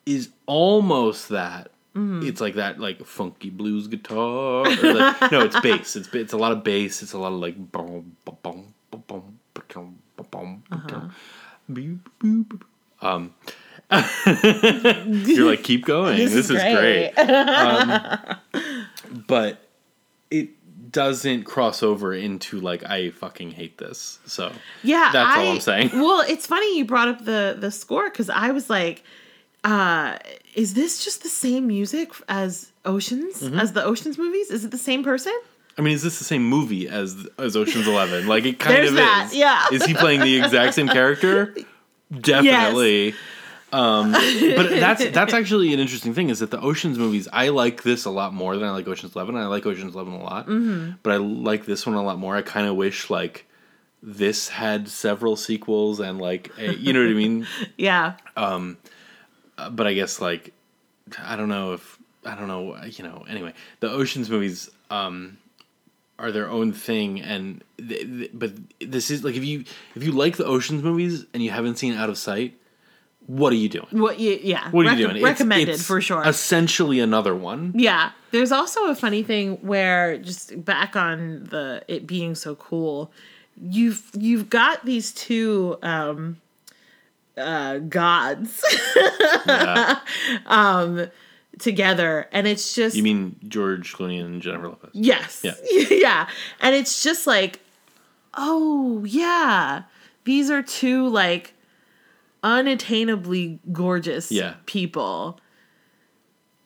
[0.06, 1.72] is almost that.
[1.96, 2.28] Mm-hmm.
[2.28, 4.64] It's like that, like funky blues guitar.
[4.66, 5.96] Like, no, it's bass.
[5.96, 7.02] It's it's a lot of bass.
[7.02, 10.64] It's a lot of like boom, boom, boom, boom, boom, boom,
[11.70, 12.62] boom, boom.
[13.02, 13.34] Um,
[13.92, 16.18] you're like, keep going.
[16.18, 17.14] this, this, is great.
[17.16, 17.28] Great.
[17.28, 18.38] Um,
[19.28, 19.68] but
[20.30, 20.50] it
[20.92, 24.20] doesn't cross over into like I fucking hate this.
[24.26, 24.52] So
[24.84, 25.90] yeah, that's I, all I'm saying.
[25.94, 29.04] Well, it's funny you brought up the the score because I was like,
[29.64, 30.18] uh,
[30.56, 33.60] "Is this just the same music as Oceans Mm-hmm.
[33.60, 34.50] as the Oceans movies?
[34.52, 35.34] Is it the same person?"
[35.78, 38.28] I mean, is this the same movie as as Ocean's Eleven?
[38.28, 39.36] Like it kind There's of that, is.
[39.36, 39.66] yeah.
[39.72, 41.56] Is he playing the exact same character?
[42.20, 43.14] Definitely.
[43.72, 44.22] Um, but
[44.72, 48.10] that's that's actually an interesting thing is that the Ocean's movies I like this a
[48.10, 49.36] lot more than I like Ocean's Eleven.
[49.36, 50.94] I like Ocean's Eleven a lot, Mm-hmm.
[51.04, 52.36] but I like this one a lot more.
[52.36, 53.46] I kind of wish like
[54.02, 57.46] this had several sequels and like a, you know what I mean.
[57.78, 58.14] Yeah,
[59.60, 60.54] Uh, but I guess like
[61.22, 65.38] I don't know if I don't know you know anyway the Ocean's movies um
[66.18, 69.64] are their own thing and th- th- but this is like if you
[69.96, 72.56] if you like the Ocean's movies and you haven't seen Out of Sight
[73.28, 74.20] what are you doing what?
[74.20, 76.24] You, yeah, what are Recom- you doing It's- Recommended it's for sure.
[76.26, 78.12] essentially another one Yeah.
[78.32, 83.12] There's also a funny thing where just back on the it being so cool,
[83.60, 86.38] you've you've got these two um
[87.40, 88.64] uh gods
[89.48, 90.00] Yeah.
[91.60, 95.42] together and it's just you mean George Clooney and Jennifer Lopez yes.
[95.44, 95.56] Yeah.
[95.90, 96.30] yeah.
[96.62, 97.60] And it's just like
[98.36, 99.84] oh yeah.
[100.24, 101.54] These are two like
[102.44, 104.56] unattainably gorgeous Yeah.
[104.66, 105.40] people.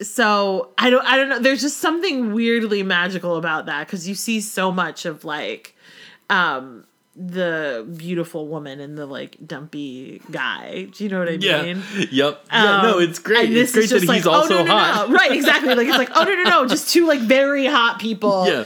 [0.02, 1.40] So I don't I don't know.
[1.40, 5.76] There's just something weirdly magical about that because you see so much of like
[6.30, 10.88] um the beautiful woman and the like dumpy guy.
[10.92, 11.84] Do you know what I yeah mean?
[12.12, 14.36] yep yeah no Um, it's great and it's this is great that just he's like,
[14.36, 15.16] also oh, no, no, hot No.
[15.16, 15.76] Right, exactly.
[15.76, 18.64] Like it's like, oh no, no, no, just two like very hot people yeah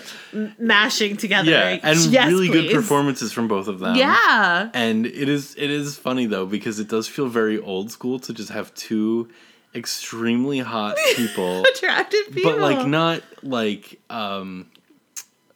[0.57, 1.51] mashing together.
[1.51, 4.69] yeah Like, and yes, really good performances from both of them Yeah.
[4.73, 8.33] and it is it is funny though because it does feel very old school to
[8.33, 9.29] just have two
[9.75, 12.53] extremely hot people Attractive people.
[12.53, 14.67] but like not like um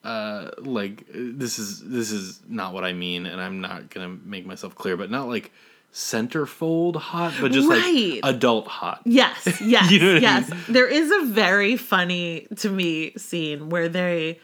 [0.04, 4.45] uh like this is this is not what i mean and i'm not gonna make
[4.45, 5.52] myself clear but not like
[5.93, 8.22] centerfold hot but just Right.
[8.24, 10.49] like adult hot Yes, yes, You know what I yes.
[10.49, 10.60] mean?
[10.70, 14.39] There is a very funny to me scene where they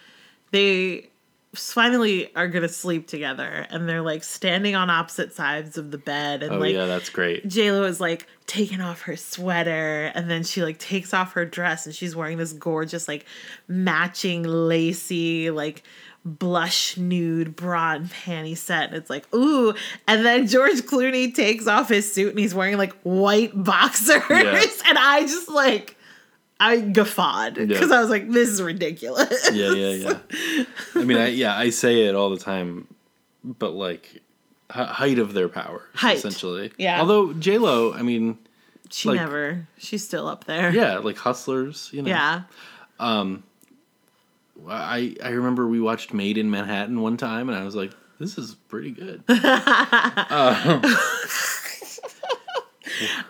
[0.52, 1.10] they
[1.58, 6.44] finally are gonna sleep together and they're like standing on opposite sides of the bed
[6.44, 10.44] and oh like yeah that's great JLo is like taking off her sweater and then
[10.44, 13.26] she like takes off her dress and she's wearing this gorgeous like
[13.68, 15.84] matching lacy like
[16.24, 19.74] blush nude bra and panty set and it's like ooh
[20.08, 24.62] and then George Clooney takes off his suit and he's wearing like white boxers Yeah.
[24.88, 25.97] and I just like
[26.60, 27.98] I guffawed because Yeah.
[27.98, 30.64] I was like this is ridiculous yeah yeah yeah
[30.96, 32.88] i mean I, yeah i say it all the time
[33.44, 34.22] but like
[34.76, 36.18] h- height of their power Height.
[36.18, 37.00] essentially Yeah.
[37.00, 38.38] although j-lo i mean
[38.90, 39.68] She Like- never.
[39.78, 40.72] She's still up there.
[40.72, 41.90] Yeah, like Hustlers.
[41.92, 42.10] You know.
[42.10, 42.44] Yeah.
[43.00, 43.44] Um,
[44.68, 48.38] I I remember we watched Maid in Manhattan one time, and I was like, this
[48.38, 49.24] is pretty good.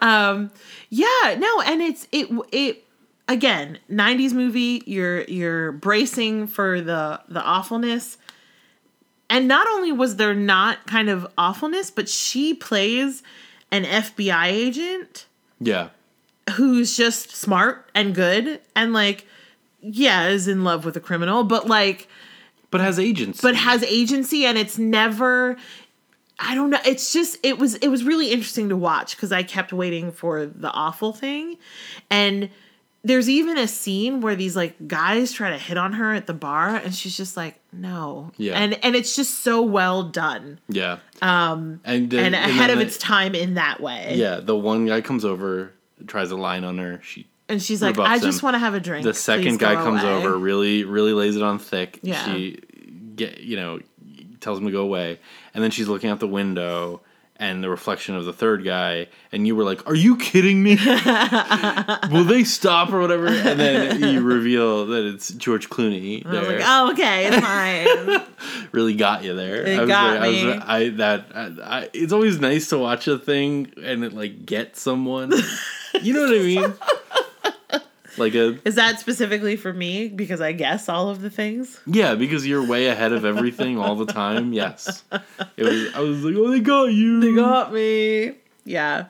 [0.01, 0.51] Um,
[0.89, 2.83] Yeah, no, and it's it it
[3.27, 8.17] again, 90s movie, you're you're bracing for the the awfulness.
[9.29, 13.23] And not only was there not kind of awfulness, but she plays
[13.71, 15.25] an FBI agent
[15.59, 15.89] yeah.
[16.51, 19.25] who's just smart and good and like
[19.81, 22.07] yeah, is in love with a criminal, but like
[22.71, 23.41] But has agents.
[23.41, 25.57] but has agency and it's never
[26.39, 26.79] I don't know.
[26.85, 30.45] It's just it was it was really interesting to watch because I kept waiting for
[30.45, 31.57] the awful thing.
[32.09, 32.49] And
[33.07, 36.33] there's even a scene where these like guys try to hit on her at the
[36.33, 38.31] bar and she's just like, no.
[38.37, 38.59] Yeah.
[38.59, 40.59] And and it's just so well done.
[40.67, 40.97] yeah.
[41.21, 41.79] Um.
[41.83, 44.13] And And ahead then of its time in that way.
[44.15, 45.73] Yeah, the one guy comes over,
[46.05, 47.01] tries a line on her.
[47.03, 48.45] She And she's like, I just him.
[48.45, 49.03] want to have a drink.
[49.03, 51.99] the second guy comes away." over, really, really lays it on thick.
[52.03, 52.23] Yeah.
[52.25, 52.59] She
[53.15, 53.79] get you know
[54.39, 55.19] tells him to go away,
[55.53, 57.01] and then she's looking out the window.
[57.39, 60.75] And the reflection of the third guy, and you were like, "Are you kidding me?
[62.11, 66.25] Will they stop or whatever?" And then you reveal that it's George Clooney.
[66.25, 68.67] I was like, oh, okay, it's fine.
[68.71, 69.67] really got you there.
[69.67, 70.51] It I was got like- I was- me.
[70.65, 71.41] I, that I,
[71.81, 75.31] I, it's always nice to watch a thing and it like get someone.
[76.01, 76.73] you know what I mean?
[78.17, 81.79] Like a Is that specifically for me because I guess all of the things?
[81.85, 84.53] yeah, because you're way ahead of everything all the time.
[84.53, 85.03] Yes,
[85.57, 85.93] it was.
[85.95, 87.19] I was like, oh, they got you.
[87.21, 88.33] They got me.
[88.65, 89.05] Yeah.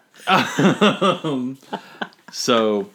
[2.32, 2.90] So,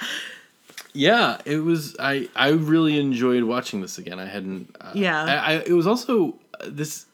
[0.92, 1.96] yeah, it was.
[1.98, 4.20] I I really enjoyed watching this again.
[4.20, 4.76] I hadn't.
[4.80, 5.24] Uh, Yeah.
[5.24, 7.06] I, I it was also uh, this.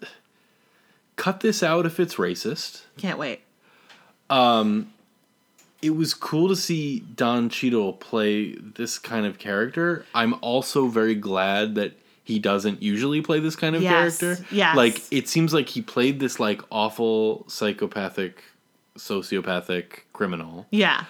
[1.16, 2.82] Cut this out if it's racist.
[2.96, 3.40] Can't wait.
[5.82, 10.04] It was cool to see Don Cheadle play this kind of character.
[10.14, 11.92] I'm also very glad that
[12.24, 14.44] he doesn't usually play this kind of Yes, character.
[14.50, 14.76] yes.
[14.76, 18.42] Like it seems like he played this like awful psychopathic
[18.96, 21.04] sociopathic criminal Yeah.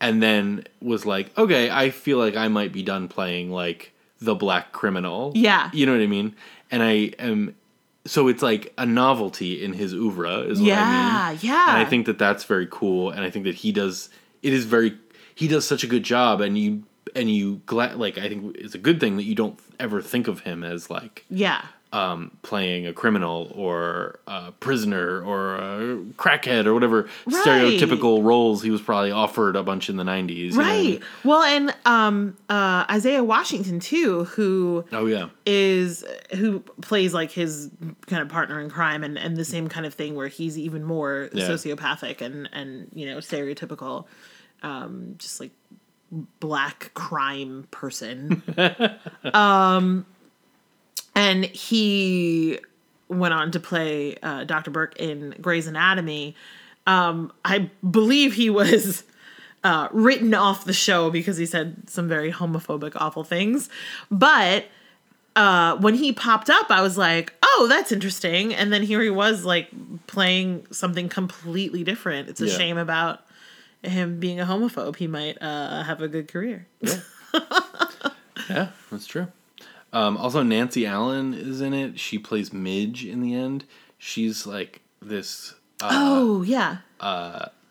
[0.00, 4.34] and then was like, "Okay, I feel like I might be done playing like the
[4.34, 5.70] black criminal." Yeah.
[5.72, 6.34] You know what I mean?
[6.70, 7.54] And I am
[8.08, 10.74] so it's like a novelty in his oeuvre is what I mean.
[10.74, 11.30] Yeah.
[11.40, 11.74] Yeah.
[11.74, 14.08] And I think that that's very cool, and I think that he does.
[14.42, 14.96] It is very.
[15.34, 16.84] He does such a good job, and you
[17.14, 20.28] and you glad like I think it's a good thing that you don't ever think
[20.28, 21.64] of him as like Yeah.
[21.92, 27.34] Um, playing a criminal or a prisoner or a crackhead or whatever Right.
[27.46, 30.54] stereotypical roles he was probably offered a bunch in the nineties.
[30.54, 31.00] Right.
[31.24, 35.28] Well, and um uh Isaiah Washington too, who Oh yeah.
[35.46, 36.04] is
[36.36, 37.70] who plays like his
[38.06, 40.84] kind of partner in crime and and the same kind of thing where he's even
[40.84, 41.48] more Yeah.
[41.48, 44.04] sociopathic and and you know stereotypical
[44.62, 45.52] um just like
[46.40, 48.42] black crime person
[49.34, 50.04] um
[51.18, 52.58] and he
[53.08, 54.70] went on to play uh, Dr.
[54.70, 56.34] Burke in Grey's Anatomy
[56.86, 59.02] um I believe he was
[59.64, 63.68] uh, written off the show because he said some very homophobic, awful things.
[64.10, 64.64] But
[65.34, 68.54] uh, when he popped up, I was like, oh, that's interesting.
[68.54, 69.68] And then here he was, like,
[70.06, 72.28] playing something completely different.
[72.28, 72.56] It's a Yeah.
[72.56, 73.20] shame about
[73.82, 74.94] him being a homophobe.
[74.96, 76.66] He might uh, have a good career.
[76.80, 77.00] Yeah,
[78.90, 79.26] that's true.
[79.92, 81.98] Um, also, Nancy Allen is in it.
[81.98, 83.64] She plays Midge in the end.
[83.98, 86.78] She's like this uh, oh, yeah.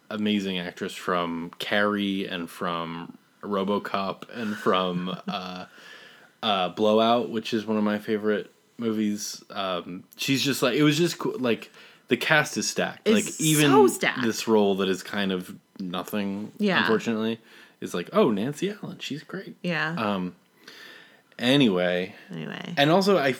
[0.09, 5.65] amazing actress from Carrie and from RoboCop and from uh,
[6.43, 9.43] uh, Blow Out, which is one of my favorite movies.
[9.49, 11.38] Um, she's just like it was just cool.
[11.38, 11.72] Like
[12.07, 13.07] the cast is stacked.
[13.07, 14.24] It's like even so stacked.
[14.24, 16.51] this role that is kind of nothing.
[16.57, 16.80] Yeah.
[16.80, 17.39] unfortunately,
[17.82, 19.55] is like oh Nancy Allen, she's great.
[19.61, 19.95] Yeah.
[19.97, 20.36] Um.
[21.40, 22.74] Anyway, anyway.
[22.78, 23.36] and also I,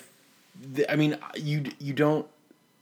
[0.88, 2.28] I mean you you don't.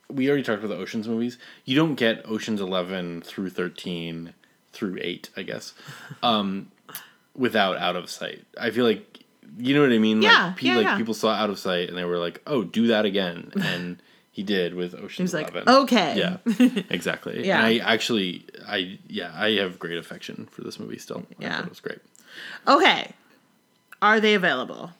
[0.09, 1.37] We already talked about the Ocean's movies.
[1.65, 4.33] You don't get Ocean's Eleven through thirteen
[4.73, 5.73] through eight, I guess,
[6.23, 6.71] um,
[7.35, 8.43] without Out of Sight.
[8.59, 9.19] I feel like
[9.57, 10.21] you know what I mean.
[10.21, 10.97] Yeah, like, pe- yeah, like yeah.
[10.97, 14.01] people saw Out of Sight and they were like, "Oh, do that again," and
[14.31, 16.17] he did with Ocean's he was like, okay.
[16.17, 17.47] Yeah, exactly.
[17.47, 17.59] Yeah.
[17.59, 21.25] And I actually, I yeah, I have great affection for this movie still.
[21.39, 21.55] I Yeah.
[21.55, 21.99] thought it was great.
[22.67, 23.11] Okay.
[24.01, 24.91] Are they available?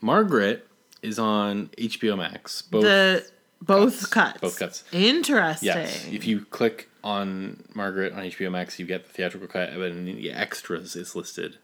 [0.00, 0.66] Margaret
[1.02, 2.62] is on HBO Max.
[2.62, 3.26] Both the
[3.60, 4.32] both cuts.
[4.32, 4.40] cuts.
[4.40, 4.84] Both cuts.
[4.92, 5.66] Interesting.
[5.66, 6.06] Yes.
[6.06, 10.04] If you click on Margaret on HBO Max, you get the theatrical cut, and then
[10.04, 11.56] the extras is listed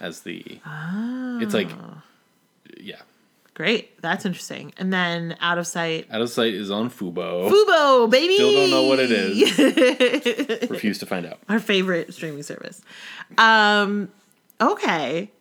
[0.00, 0.60] as the.
[1.40, 2.02] It's like, Ah.
[2.78, 3.00] yeah,
[3.54, 4.00] Great.
[4.02, 4.72] That's interesting.
[4.76, 6.06] And then Out of Sight.
[6.12, 7.50] Out of Sight is on Fubo.
[7.50, 8.34] Fubo, baby.
[8.36, 10.70] Still don't know what it is.
[10.70, 11.38] Refuse to find out.
[11.48, 12.80] Our favorite streaming service.
[13.36, 14.10] Um,
[14.60, 15.32] okay.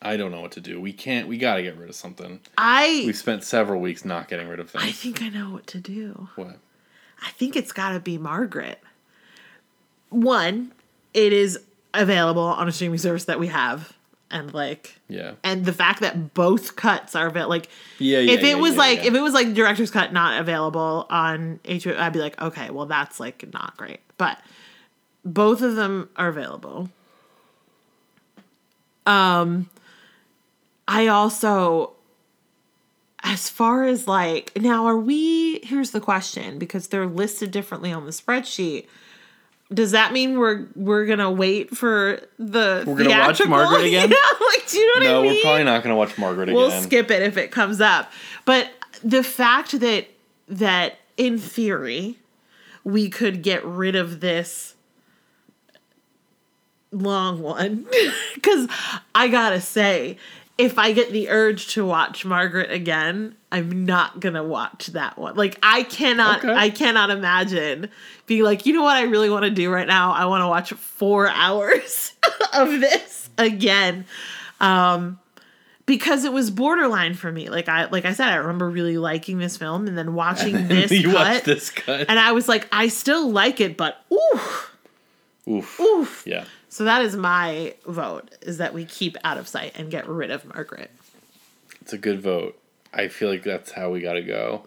[0.00, 0.80] I don't know what to do.
[0.80, 1.26] We can't.
[1.28, 2.40] We got to get rid of something.
[2.56, 4.84] I We've spent several weeks not getting rid of things.
[4.84, 6.28] I think I know what to do.
[6.36, 6.58] What?
[7.20, 8.80] I think it's got to be Margaret.
[10.10, 10.72] One,
[11.14, 11.58] it is
[11.94, 13.92] available on a streaming service that we have,
[14.30, 15.32] and like, Yeah.
[15.42, 17.68] and the fact that both cuts are available, like,
[17.98, 18.20] Yeah.
[18.20, 21.06] yeah if it yeah, was yeah, like if it was like director's cut not available
[21.10, 24.00] on HBO, I'd be like, okay, well that's like not great.
[24.16, 24.38] But
[25.24, 26.88] both of them are available.
[29.06, 29.68] Um
[30.88, 31.92] I also
[33.22, 38.06] as far as like now are we here's the question because they're listed differently on
[38.06, 38.86] the spreadsheet.
[39.72, 43.46] Does that mean we're we're gonna wait for the We're gonna watch?
[43.46, 44.10] Margaret again?
[44.10, 45.32] Yeah, like do you know what no, I mean?
[45.34, 46.54] we're probably not to watch Margaret again.
[46.54, 48.10] we'll skip it if it comes up.
[48.46, 48.70] But
[49.04, 50.06] the fact that
[50.48, 52.16] that in theory
[52.82, 54.74] we could get rid of this
[56.90, 57.84] long one
[58.42, 58.66] cuz
[59.14, 60.16] I got to say
[60.58, 65.36] if I get the urge to watch Margaret again, I'm not to watch that one.
[65.36, 66.52] Like I cannot Okay.
[66.52, 67.88] I cannot imagine
[68.26, 70.12] being like, "You know what I really want to do right now?
[70.12, 72.12] I want to watch 4 hours
[72.52, 74.04] of this again."
[74.60, 75.20] Um
[75.86, 77.48] because it was borderline for me.
[77.48, 80.90] Like I like I said, I remember really liking this film and then watching this
[80.90, 82.06] you cut, watched this cut.
[82.10, 84.76] and I was like, I still like it, but oof,
[85.48, 85.80] Oof.
[85.80, 86.24] oof.
[86.26, 86.44] Yeah.
[86.68, 90.30] So that is my vote: is that we keep out of sight and get rid
[90.30, 90.90] of Margaret.
[91.80, 92.58] It's a good vote.
[92.92, 94.66] I feel like that's how we got to go.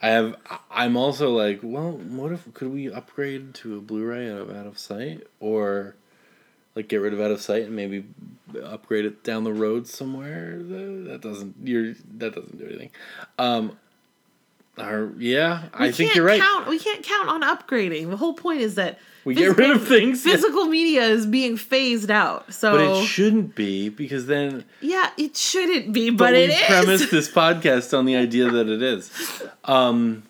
[0.00, 0.36] I have.
[0.70, 4.66] I'm also like, well, what if could we upgrade to a Blu-ray out of Out
[4.66, 5.94] of Sight, or
[6.74, 8.04] like get rid of Out of Sight and maybe
[8.62, 10.58] upgrade it down the road somewhere?
[10.58, 11.54] That doesn't.
[11.62, 12.90] You're that doesn't do anything.
[13.38, 13.78] Um.
[14.76, 16.40] Or, yeah, I think you're right.
[16.40, 18.10] Count, we can't count on upgrading.
[18.10, 20.32] The whole point is that We get rid of things, yeah.
[20.32, 22.52] Physical media is being phased out.
[22.52, 26.50] So but it shouldn't be because then yeah, it shouldn't be, but, but, we it
[26.50, 26.62] is.
[26.66, 29.12] premised this podcast on the idea that it is.
[29.64, 30.24] Um,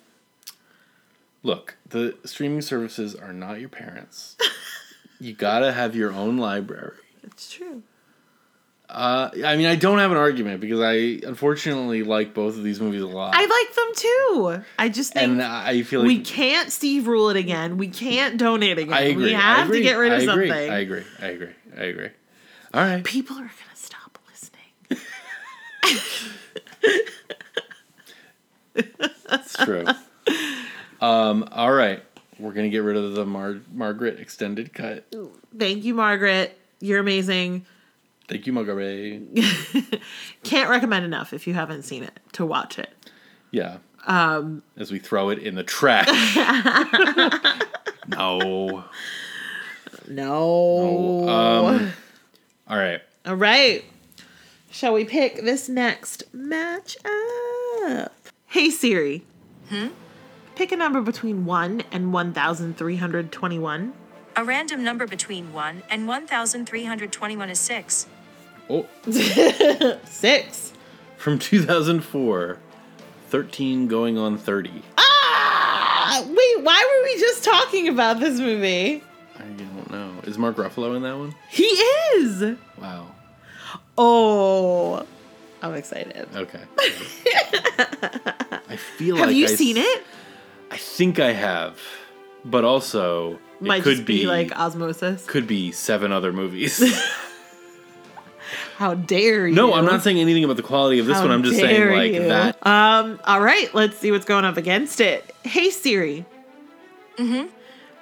[1.41, 4.37] look, the streaming services are not your parents.
[5.19, 6.97] you gotta have your own library.
[7.23, 7.81] It's true.
[8.95, 10.93] Uh, I mean, I don't have an argument because I
[11.27, 14.63] unfortunately like both of these movies a lot, I like them too.
[14.79, 17.75] I just think and I feel like we can't Steve rule it again.
[17.75, 18.93] We can't donate again.
[18.93, 19.25] I agree.
[19.25, 20.71] We have agree, to get rid of I agree, something.
[20.71, 21.03] I agree.
[21.19, 21.49] I agree.
[21.75, 22.09] I agree.
[22.73, 23.03] All right.
[23.03, 25.03] People are gonna stop listening.
[29.29, 29.85] That's true.
[31.01, 32.01] um, all right.
[32.39, 35.13] We're gonna get rid of the Mar- Margaret extended cut.
[35.57, 36.57] Thank you, Margaret.
[36.79, 37.65] You're amazing.
[38.27, 39.21] Thank you, Margaret.
[40.43, 42.91] Can't recommend enough if you haven't seen it to watch it.
[43.51, 43.77] Yeah.
[44.07, 46.07] Um, As we throw it in the trash.
[48.07, 48.83] no.
[50.07, 51.29] No.
[51.29, 51.91] Um,
[52.67, 53.01] all right.
[53.25, 53.83] All right.
[54.71, 58.13] Shall we pick this next match up?
[58.47, 59.23] Hey Siri.
[59.69, 59.87] Hmm?
[60.55, 63.93] Pick a number between 1 and 1321.
[64.37, 68.07] A random number between 1 and 1,321 is 6.
[68.69, 68.85] Oh,
[70.05, 70.73] 6.
[71.17, 72.57] from 2004,
[73.29, 74.81] 13 going on 30.
[74.97, 76.23] Ah!
[76.27, 79.03] Wait, why were we just talking about this movie?
[79.37, 80.11] I don't know.
[80.23, 81.35] Is Mark Ruffalo in that one?
[81.49, 82.57] He is.
[82.81, 83.07] Wow.
[83.97, 85.05] Oh.
[85.61, 86.27] I'm excited.
[86.35, 86.61] Okay.
[88.69, 90.03] I feel Have like you I seen s- it?
[90.71, 91.79] I think I have,
[92.43, 95.25] but also it Might could just be, be like osmosis.
[95.25, 96.81] could be seven other movies.
[98.77, 99.55] How dare you?
[99.55, 101.31] no, I'm not saying anything about the quality of this How one.
[101.31, 102.27] I'm just saying dare like you.
[102.27, 102.65] that.
[102.65, 103.19] Um.
[103.25, 103.73] All right.
[103.73, 105.33] Let's see what's going up against it.
[105.43, 106.25] Hey Siri.
[107.17, 107.47] Mm-hmm.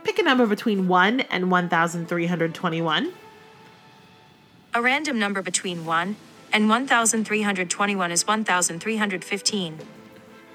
[0.03, 3.13] Pick a number between one and one thousand three hundred twenty-one.
[4.75, 6.15] A random number between 1
[6.51, 9.79] and 1,321 is 1,315.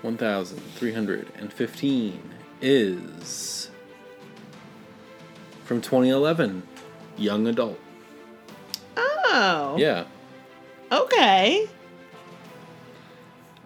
[0.03, 2.23] 1,315
[2.61, 3.71] is
[5.65, 6.65] from 2011,
[7.17, 7.79] young adult.
[9.31, 9.77] Oh.
[9.79, 10.05] Yeah,
[10.91, 11.67] Okay.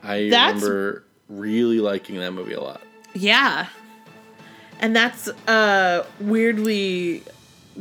[0.02, 2.80] I That's- remember really liking that movie a lot.
[3.14, 3.66] Yeah.
[4.80, 7.22] And that's uh weirdly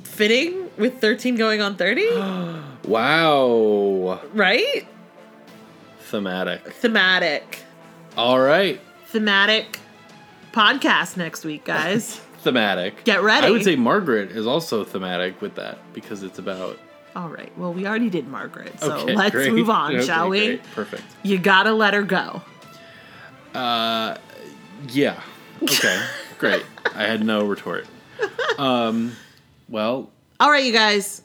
[0.04, 2.08] fitting with thirteen going on thirty,
[2.88, 4.86] Wow, right?
[6.02, 6.62] thematic.
[6.74, 7.64] Thematic.
[8.18, 9.80] All right, Thematic
[10.52, 12.16] podcast next week, guys.
[12.40, 13.04] thematic.
[13.06, 13.48] Get ready.
[13.48, 16.78] I would say Margaret is also thematic with that because it's about
[17.16, 17.52] All right.
[17.58, 19.52] Well, we already did Margaret, so Okay, let's great.
[19.52, 20.46] move on, Okay, shall we?
[20.48, 20.64] great.
[20.74, 21.04] Perfect.
[21.24, 22.42] You gotta let her go.
[23.54, 24.18] Uh,
[24.90, 25.20] Yeah.
[25.62, 26.02] Okay.
[26.40, 26.66] Great.
[26.96, 27.86] I had no retort.
[28.58, 29.16] Um,
[29.70, 30.10] well,
[30.40, 31.22] All right, you guys.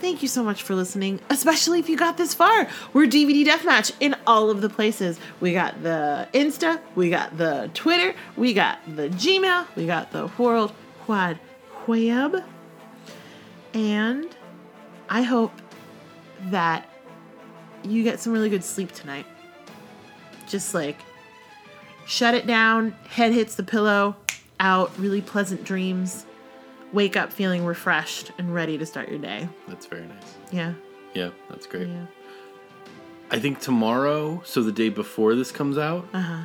[0.00, 2.68] Thank you so much for listening, especially if you got this far.
[2.92, 5.18] We're DVD Deathmatch in all of the places.
[5.40, 10.30] We got the Insta, we got the Twitter, we got the Gmail, we got the
[10.38, 10.72] World
[11.08, 11.38] Wide
[11.88, 12.44] Web.
[13.72, 14.33] And
[15.08, 15.52] I hope
[16.46, 16.88] that
[17.82, 19.26] you get some really good sleep tonight.
[20.48, 20.98] Just like
[22.06, 24.16] shut it down, head hits the pillow,
[24.60, 26.26] out, really pleasant dreams
[26.92, 29.48] wake up feeling refreshed and ready to start your day.
[29.66, 30.34] that's very nice.
[30.52, 30.74] Yeah.
[31.12, 31.88] Yeah, that's great.
[31.88, 32.06] Yeah.
[33.30, 36.44] I think tomorrow, so the day before this comes out, uh-huh.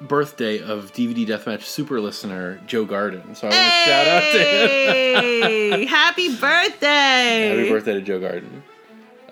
[0.00, 3.34] Birthday of DVD Deathmatch super listener Joe Garden.
[3.34, 5.86] So I want to shout out to him.
[5.88, 7.48] Happy birthday!
[7.48, 8.62] Happy birthday to Joe Garden.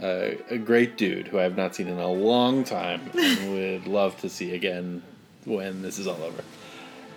[0.00, 3.86] Uh, a great dude who I have not seen in a long time and would
[3.92, 5.02] love to see again
[5.44, 6.44] when this is all over.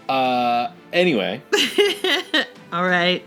[0.09, 1.41] Uh, anyway,
[2.73, 3.23] All right.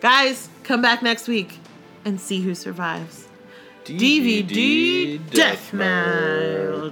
[0.00, 1.58] Guys, come back next week
[2.04, 3.26] and see who survives.
[3.84, 6.80] DVD Deathmatch.
[6.80, 6.90] One